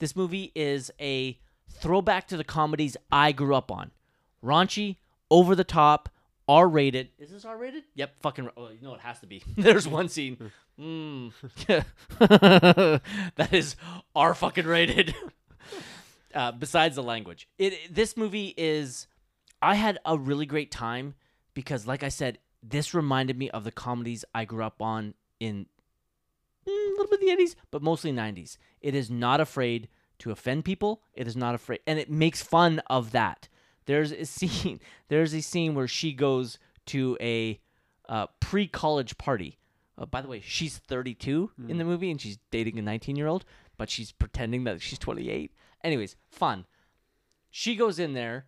[0.00, 1.38] This movie is a
[1.70, 3.90] throwback to the comedies I grew up on.
[4.44, 4.96] Raunchy,
[5.30, 6.10] over the top,
[6.46, 7.08] R rated.
[7.18, 7.84] Is this R rated?
[7.94, 8.50] Yep, fucking.
[8.54, 9.42] Oh, you know it has to be.
[9.56, 10.36] There's one scene.
[10.78, 11.32] Mm.
[13.36, 13.76] that is
[14.14, 15.14] R fucking rated.
[16.34, 19.06] uh, besides the language, it this movie is.
[19.62, 21.14] I had a really great time
[21.54, 25.66] because, like I said, this reminded me of the comedies I grew up on in
[26.66, 28.56] mm, a little bit of the 80s, but mostly 90s.
[28.80, 29.88] It is not afraid
[30.20, 31.02] to offend people.
[31.12, 33.48] It is not afraid, and it makes fun of that.
[33.86, 34.80] There's a scene.
[35.08, 37.60] There's a scene where she goes to a
[38.08, 39.58] uh, pre-college party.
[39.96, 43.44] Uh, by the way, she's 32 in the movie, and she's dating a 19-year-old,
[43.76, 45.52] but she's pretending that she's 28.
[45.84, 46.66] Anyways, fun.
[47.50, 48.46] She goes in there,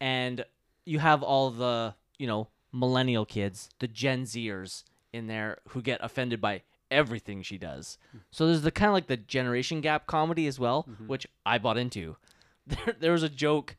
[0.00, 0.44] and
[0.84, 6.00] you have all the you know millennial kids, the Gen Zers in there who get
[6.02, 7.96] offended by everything she does.
[8.30, 11.78] So there's the kind of like the generation gap comedy as well, which I bought
[11.78, 12.16] into.
[12.66, 13.76] There, there was a joke.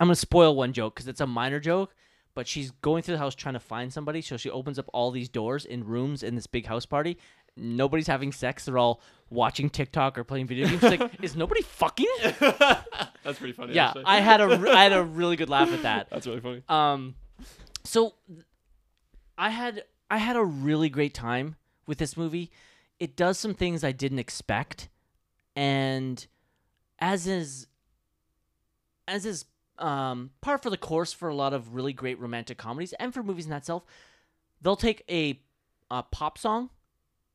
[0.00, 1.94] I'm gonna spoil one joke because it's a minor joke,
[2.34, 4.20] but she's going through the house trying to find somebody.
[4.20, 7.18] So she opens up all these doors in rooms in this big house party.
[7.56, 8.64] Nobody's having sex.
[8.64, 10.82] They're all watching TikTok or playing video games.
[10.82, 12.06] Like, is nobody fucking?
[12.40, 13.74] That's pretty funny.
[13.74, 14.04] yeah, actually.
[14.06, 16.10] I had a I had a really good laugh at that.
[16.10, 16.62] That's really funny.
[16.68, 17.14] Um,
[17.86, 18.14] so
[19.38, 21.56] I had I had a really great time
[21.86, 22.50] with this movie.
[22.98, 24.88] It does some things I didn't expect,
[25.54, 26.26] and
[26.98, 27.66] as is
[29.06, 29.44] as is
[29.78, 33.22] um, par for the course for a lot of really great romantic comedies and for
[33.22, 33.84] movies in that self,
[34.60, 35.40] they'll take a,
[35.90, 36.70] a pop song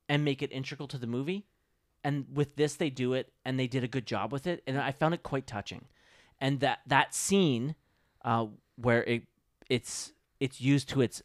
[0.10, 1.46] and make it integral to the movie.
[2.04, 4.78] And with this, they do it, and they did a good job with it, and
[4.80, 5.86] I found it quite touching.
[6.40, 7.76] And that that scene,
[8.26, 9.24] uh, where it
[9.70, 11.22] it's it's used to its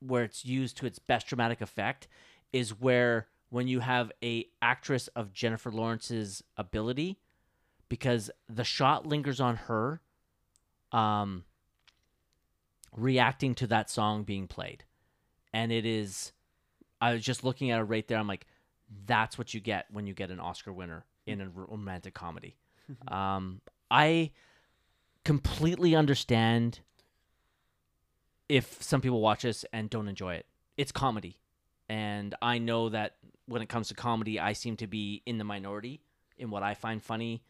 [0.00, 2.06] where it's used to its best dramatic effect,
[2.52, 7.18] is where when you have a actress of Jennifer Lawrence's ability,
[7.88, 10.00] because the shot lingers on her,
[10.92, 11.44] um,
[12.96, 14.84] reacting to that song being played,
[15.52, 16.32] and it is.
[17.02, 18.18] I was just looking at it right there.
[18.18, 18.46] I'm like,
[19.06, 22.56] that's what you get when you get an Oscar winner in a romantic comedy.
[23.08, 24.32] um, I
[25.24, 26.80] completely understand
[28.50, 30.46] if some people watch this and don't enjoy it.
[30.76, 31.38] it's comedy,
[31.88, 35.44] and I know that when it comes to comedy, I seem to be in the
[35.44, 36.00] minority
[36.36, 37.42] in what I find funny,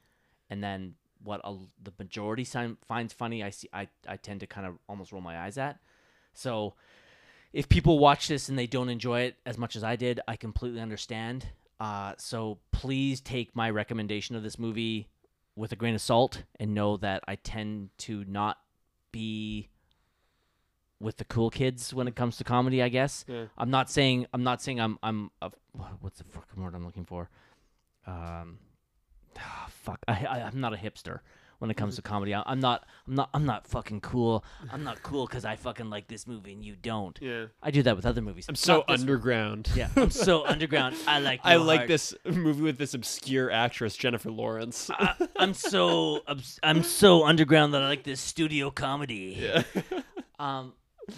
[0.50, 4.66] and then what a, the majority finds funny, I see I I tend to kind
[4.66, 5.78] of almost roll my eyes at.
[6.34, 6.74] So
[7.52, 10.36] if people watch this and they don't enjoy it as much as I did, I
[10.36, 11.46] completely understand.
[11.78, 15.08] Uh, so please take my recommendation of this movie
[15.56, 18.58] with a grain of salt and know that I tend to not
[19.12, 19.68] be
[21.00, 22.82] with the cool kids when it comes to comedy.
[22.82, 23.46] I guess Yeah.
[23.58, 25.50] I'm not saying I'm not saying I'm I'm a,
[26.00, 27.30] what's the fucking word I'm looking for.
[28.06, 28.58] Um,
[29.38, 31.20] ah, fuck, I, I I'm not a hipster
[31.58, 32.34] when it comes to comedy.
[32.34, 34.44] I, I'm not I'm not I'm not fucking cool.
[34.72, 37.18] I'm not cool because I fucking like this movie and you don't.
[37.20, 37.46] Yeah.
[37.62, 38.46] I do that with other movies.
[38.48, 39.68] I'm so Not this- underground.
[39.74, 40.96] Yeah, I'm so underground.
[41.06, 41.40] I like.
[41.44, 41.88] I like heart.
[41.88, 44.90] this movie with this obscure actress Jennifer Lawrence.
[44.90, 46.22] I, I'm so
[46.62, 49.36] I'm so underground that I like this studio comedy.
[49.40, 49.62] yeah.
[50.38, 50.72] Um,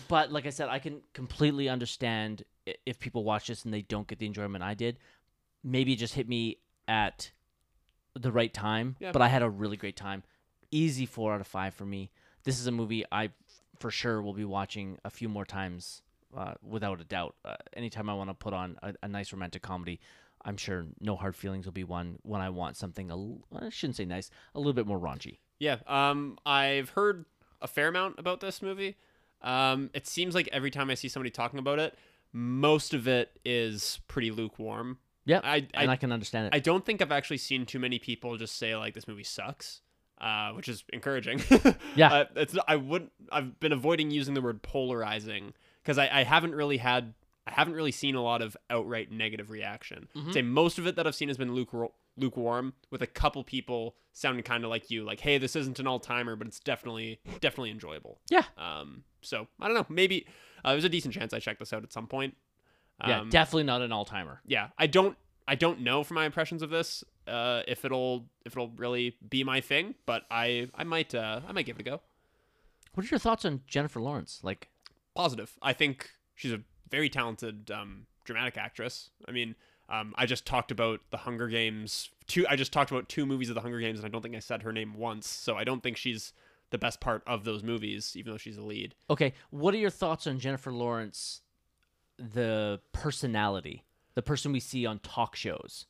[0.09, 2.45] but like I said, I can completely understand
[2.87, 4.99] if people watch this and they don't get the enjoyment I did.
[5.65, 7.31] Maybe it just hit me at
[8.15, 8.97] the right time.
[9.01, 9.13] Yeah.
[9.13, 10.23] But I had a really great time.
[10.71, 12.11] Easy four out of five for me.
[12.45, 13.31] This is a movie I
[13.79, 16.03] for sure will be watching a few more times,
[16.37, 17.35] uh, without a doubt.
[17.45, 20.01] Uh, anytime I want to put on a, a nice romantic comedy,
[20.45, 23.11] I'm sure No Hard Feelings will be one when I want something.
[23.55, 25.39] I shouldn't say nice, a little bit more raunchy.
[25.59, 27.25] Yeah, um, I've heard
[27.61, 28.97] a fair amount about this movie.
[29.43, 31.97] Um, it seems like every time I see somebody talking about it,
[32.33, 34.99] most of it is pretty lukewarm.
[35.25, 36.55] Yeah, I- and I- I can understand it.
[36.55, 39.81] I don't think I've actually seen too many people just say like this movie sucks,
[40.21, 41.41] uh, which is encouraging.
[41.97, 42.13] Yeah.
[42.13, 46.55] uh, it's I would I've been avoiding using the word polarizing because I, I haven't
[46.55, 47.15] really had
[47.47, 50.09] I haven't really seen a lot of outright negative reaction.
[50.17, 50.33] Mm-hmm.
[50.33, 53.95] Say most of it that I've seen has been lukewarm, lukewarm with a couple people
[54.13, 57.21] sounding kind of like you, like hey, this isn't an all timer, but it's definitely
[57.41, 58.21] definitely enjoyable.
[58.31, 60.27] yeah, Um, so I don't know, maybe
[60.65, 62.37] uh, there's a decent chance I check this out at some point.
[63.07, 64.41] yeah, Um, definitely not an all timer.
[64.47, 65.17] yeah i don't
[65.49, 69.43] i don't know from my impressions of this uh if it'll if it'll really be
[69.45, 72.01] my thing but i i might uh i might give it a go
[72.95, 74.41] What are your thoughts on Jennifer Lawrence?
[74.43, 74.69] Like,
[75.17, 76.61] positive i think she's a
[76.91, 79.55] very talented um dramatic actress i mean
[79.93, 83.49] um i just talked about the hunger games two i just talked about two movies
[83.49, 85.63] of the hunger games and i don't think i said her name once so i
[85.65, 86.33] don't think she's
[86.71, 89.91] the best part of those movies even though she's the lead okay, what are your
[89.91, 91.43] thoughts on Jennifer Lawrence,
[92.19, 93.85] the personality,
[94.15, 95.87] the person we see on talk shows?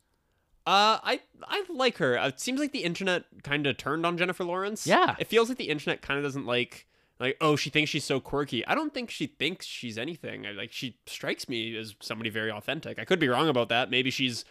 [0.67, 2.19] Uh, I I like her.
[2.19, 4.87] Uh, It seems like the internet kind of turned on Jennifer Lawrence.
[4.87, 5.15] Yeah.
[5.19, 6.87] it feels like the internet kind of doesn't like
[7.23, 8.67] like oh she thinks she's so quirky.
[8.67, 10.47] I don't think she thinks she's anything.
[10.47, 12.99] I, like she strikes me as somebody very authentic.
[12.99, 13.91] I could be wrong about that.
[13.91, 14.45] Maybe she's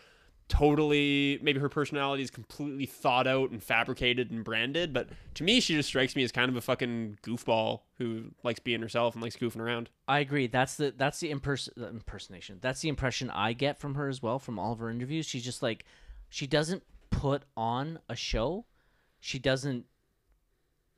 [0.51, 4.91] totally maybe her personality is completely thought out and fabricated and branded.
[4.91, 8.59] But to me, she just strikes me as kind of a fucking goofball who likes
[8.59, 9.89] being herself and likes goofing around.
[10.09, 10.47] I agree.
[10.47, 12.59] That's the that's the impers- the impersonation.
[12.61, 15.25] That's the impression I get from her as well from all of her interviews.
[15.25, 15.85] She's just like
[16.29, 18.65] she doesn't put on a show.
[19.21, 19.85] She doesn't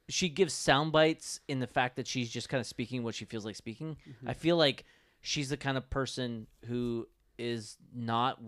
[0.09, 3.25] she gives sound bites in the fact that she's just kind of speaking what she
[3.25, 3.97] feels like speaking.
[4.25, 4.83] I feel like
[5.21, 8.39] she's the kind of person who is not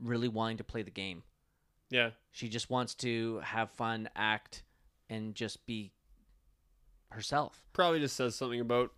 [0.00, 1.22] really wanting to play the game.
[1.90, 4.64] Yeah, She just wants to have fun, act,
[5.08, 5.92] and just be
[7.10, 7.62] herself.
[7.72, 8.92] probably just says something about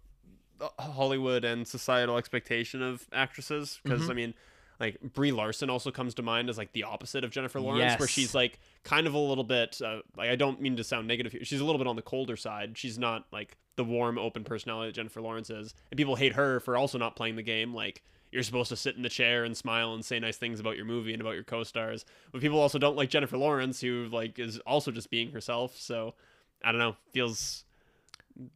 [0.60, 3.80] uh, Hollywood and societal expectation of actresses.
[3.82, 4.10] Because Mm-hmm.
[4.10, 4.34] I mean,
[4.80, 8.08] like Brie Larson also comes to mind as like the opposite of Jennifer Lawrence, where
[8.08, 11.32] she's like kind of a little bit uh, like I don't mean to sound negative
[11.32, 11.44] here.
[11.44, 12.78] She's a little bit on the colder side.
[12.78, 16.60] She's not like the warm, open personality that Jennifer Lawrence is, and people hate her
[16.60, 17.74] for also not playing the game.
[17.74, 20.76] Like you're supposed to sit in the chair and smile and say nice things about
[20.76, 22.04] your movie and about your co-stars.
[22.30, 25.76] But people also don't like Jennifer Lawrence, who like is also just being herself.
[25.78, 26.14] So
[26.62, 27.64] I don't know, feels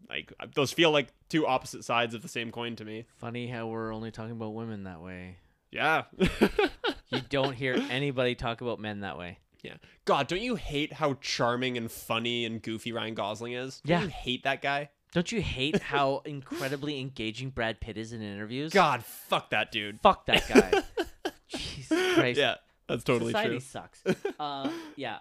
[0.08, 3.06] like those feel like two opposite sides of the same coin to me.
[3.16, 5.38] Funny how we're only talking about women that way.
[5.72, 6.04] Yeah.
[7.08, 9.38] You don't hear anybody talk about men that way.
[9.62, 9.74] yeah.
[10.04, 13.80] God, don't you hate how charming and funny and goofy Ryan Gosling is?
[13.84, 14.02] Don't Yeah.
[14.04, 14.90] you hate that guy?
[15.12, 18.72] Don't you hate how incredibly engaging Brad Pitt is in interviews?
[18.72, 20.00] God, fuck that dude.
[20.00, 20.46] Fuck that
[21.22, 21.32] guy.
[21.48, 22.38] Jesus Christ.
[22.38, 22.54] Yeah,
[22.88, 23.58] that's totally true.
[23.60, 24.14] Society true.
[24.14, 24.34] sucks.
[24.40, 25.18] Uh, yeah.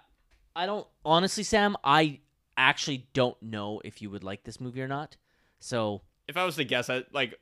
[0.56, 1.76] I don't honestly, Sam.
[1.84, 2.20] I
[2.58, 5.16] actually don't know if you would like this movie or not.
[5.60, 7.36] So If I was to guess, I like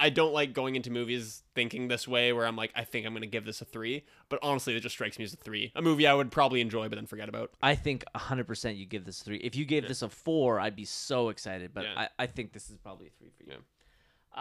[0.00, 3.12] I don't like going into movies thinking this way where I'm like, I think I'm
[3.12, 4.04] gonna give this a three.
[4.28, 5.70] But honestly, it just strikes me as a three.
[5.76, 7.50] A movie I would probably enjoy but then forget about.
[7.62, 9.36] I think 100% you give this a three.
[9.36, 11.72] If you gave this a four, I'd be so excited.
[11.74, 11.94] But Yeah.
[11.96, 13.52] I, I think this is probably a three for you.
[13.52, 13.56] Yeah.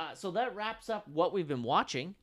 [0.01, 2.15] Uh, so that wraps up what we've been watching.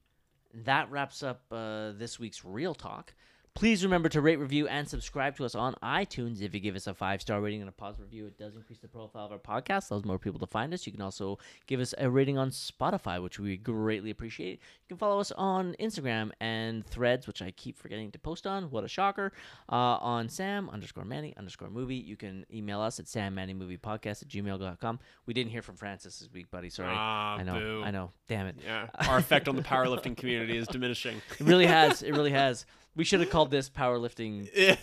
[0.65, 3.13] That wraps up uh, this week's Reel Talk.
[3.57, 6.43] Please remember to rate, review, and subscribe to us on iTunes.
[6.43, 8.81] If you give us a five star rating and a positive review, it does increase
[8.81, 10.87] the profile of our podcast, allows more people to find us.
[10.87, 14.61] You can also give us a rating on Spotify, which we greatly appreciate.
[14.61, 18.65] You can follow us on Instagram and Threads, which I keep forgetting to post on.
[18.65, 19.33] What a shocker!
[19.73, 21.97] Uh, on Sam underscore Manny underscore movie.
[21.97, 24.99] You can email us at sammanymoviepodcast at gmail.com.
[25.25, 26.69] We didn't hear from Francis this week, buddy.
[26.69, 26.93] Sorry.
[26.95, 27.55] Ah, I know.
[27.55, 27.83] boo.
[27.83, 28.11] I know.
[28.29, 28.57] Damn it.
[28.63, 31.23] Yeah, our effect on the powerlifting community is diminishing.
[31.41, 32.03] It really has.
[32.03, 32.67] It really has.
[32.97, 34.77] We should have called this powerlifting Yeah.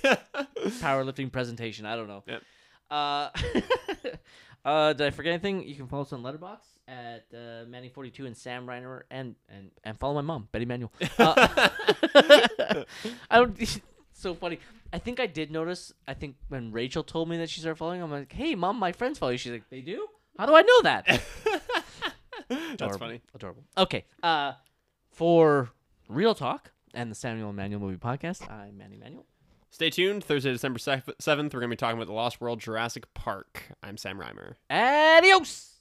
[0.79, 1.85] powerlifting presentation.
[1.85, 2.23] I don't know.
[2.27, 2.41] Yep.
[2.91, 3.29] Uh,
[4.65, 5.67] uh, did I forget anything?
[5.67, 9.97] You can follow us on Letterboxd at uh, Manny42 and Sam Reiner and, and and
[9.99, 10.91] follow my mom, Betty Manuel.
[11.17, 11.69] Uh,
[13.31, 13.81] I don't.
[14.13, 14.59] So funny.
[14.91, 15.91] I think I did notice.
[16.07, 18.91] I think when Rachel told me that she started following, I'm like, "Hey, mom, my
[18.91, 20.07] friends follow you." She's like, "They do?
[20.37, 21.05] How do I know that?"
[22.49, 22.99] That's Adorable.
[22.99, 23.21] funny.
[23.33, 23.63] Adorable.
[23.77, 24.05] Okay.
[24.21, 24.53] Uh,
[25.09, 25.71] for
[26.07, 29.25] reel talk and the Samuel Manuel Movie Podcast, I'm Manny Manuel.
[29.69, 30.23] Stay tuned.
[30.23, 31.53] Thursday, December seventh.
[31.53, 33.71] We're going to be talking about the Lost World Jurassic Park.
[33.81, 34.53] I'm Sam Reimer.
[34.69, 35.72] Adios.